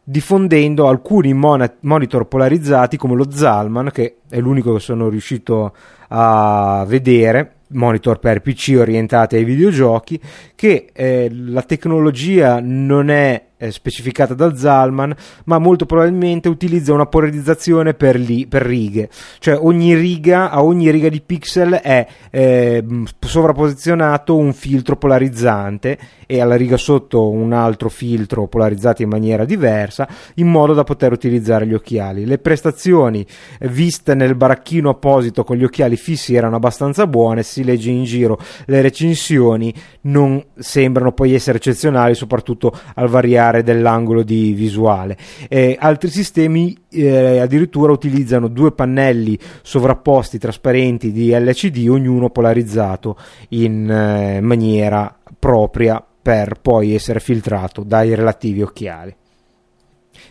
[0.06, 5.74] diffondendo alcuni mon- monitor polarizzati come lo Zalman, che è l'unico che sono riuscito
[6.10, 10.19] a vedere, monitor per PC orientati ai videogiochi,
[10.55, 17.05] che eh, la tecnologia non è eh, specificata dal Zalman, ma molto probabilmente utilizza una
[17.05, 19.09] polarizzazione per, li, per, righe,
[19.39, 22.84] cioè ogni riga, a ogni riga di pixel è eh,
[23.20, 30.07] sovrapposizionato un filtro polarizzante e alla riga sotto un altro filtro polarizzato in maniera diversa,
[30.36, 32.26] in modo da poter utilizzare gli occhiali.
[32.26, 33.26] Le prestazioni
[33.61, 38.39] viste nel baracchino apposito con gli occhiali fissi erano abbastanza buone, si legge in giro
[38.66, 45.18] le recensioni, non sembrano poi essere eccezionali, soprattutto al variare dell'angolo di visuale.
[45.47, 53.18] Eh, altri sistemi eh, addirittura utilizzano due pannelli sovrapposti trasparenti di LCD, ognuno polarizzato
[53.49, 59.16] in eh, maniera propria per poi essere filtrato dai relativi occhiali.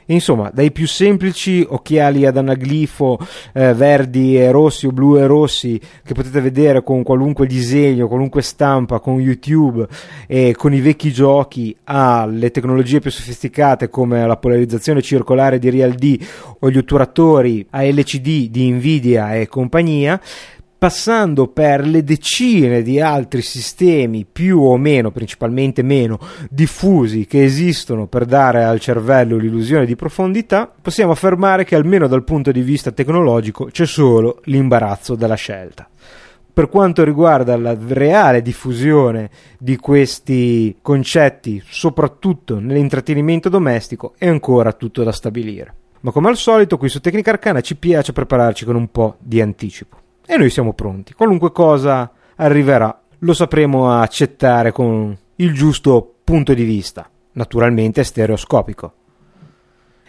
[0.06, 3.18] Insomma, dai più semplici occhiali ad anaglifo
[3.52, 8.42] eh, verdi e rossi o blu e rossi che potete vedere con qualunque disegno, qualunque
[8.42, 9.86] stampa, con YouTube
[10.26, 16.18] e con i vecchi giochi alle tecnologie più sofisticate come la polarizzazione circolare di RealD
[16.60, 20.20] o gli otturatori a LCD di Nvidia e compagnia,
[20.82, 26.18] passando per le decine di altri sistemi più o meno, principalmente meno,
[26.50, 32.24] diffusi che esistono per dare al cervello l'illusione di profondità, possiamo affermare che almeno dal
[32.24, 35.88] punto di vista tecnologico c'è solo l'imbarazzo della scelta.
[36.52, 39.30] Per quanto riguarda la reale diffusione
[39.60, 45.74] di questi concetti, soprattutto nell'intrattenimento domestico, è ancora tutto da stabilire.
[46.00, 49.40] Ma come al solito, qui su Tecnica Arcana ci piace prepararci con un po' di
[49.40, 50.01] anticipo
[50.32, 51.12] e noi siamo pronti.
[51.12, 58.94] Qualunque cosa arriverà lo sapremo accettare con il giusto punto di vista, naturalmente stereoscopico.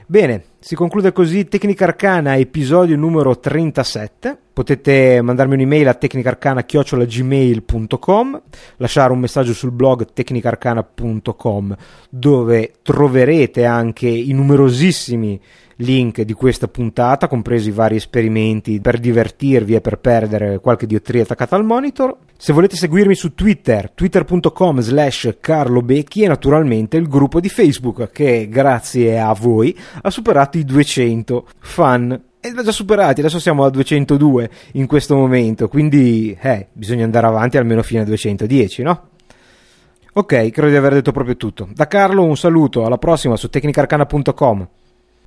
[0.05, 4.37] Bene, si conclude così Tecnica Arcana episodio numero 37.
[4.53, 8.41] Potete mandarmi un'email a tecnicarcana.gmail.com
[8.77, 11.75] lasciare un messaggio sul blog tecnicarcana.com
[12.09, 15.41] dove troverete anche i numerosissimi
[15.83, 21.23] link di questa puntata, compresi i vari esperimenti per divertirvi e per perdere qualche diottria
[21.23, 22.17] attaccata al monitor.
[22.37, 28.47] Se volete seguirmi su Twitter, twitter.com slash carlobecchi e naturalmente il gruppo di Facebook che
[28.49, 33.69] grazie a voi ha superato i 200 fan e l'ha già superati, adesso siamo a
[33.69, 39.07] 202 in questo momento, quindi eh, bisogna andare avanti almeno fino a 210, no?
[40.15, 41.69] Ok, credo di aver detto proprio tutto.
[41.73, 44.67] Da Carlo un saluto, alla prossima su tecnicarcana.com.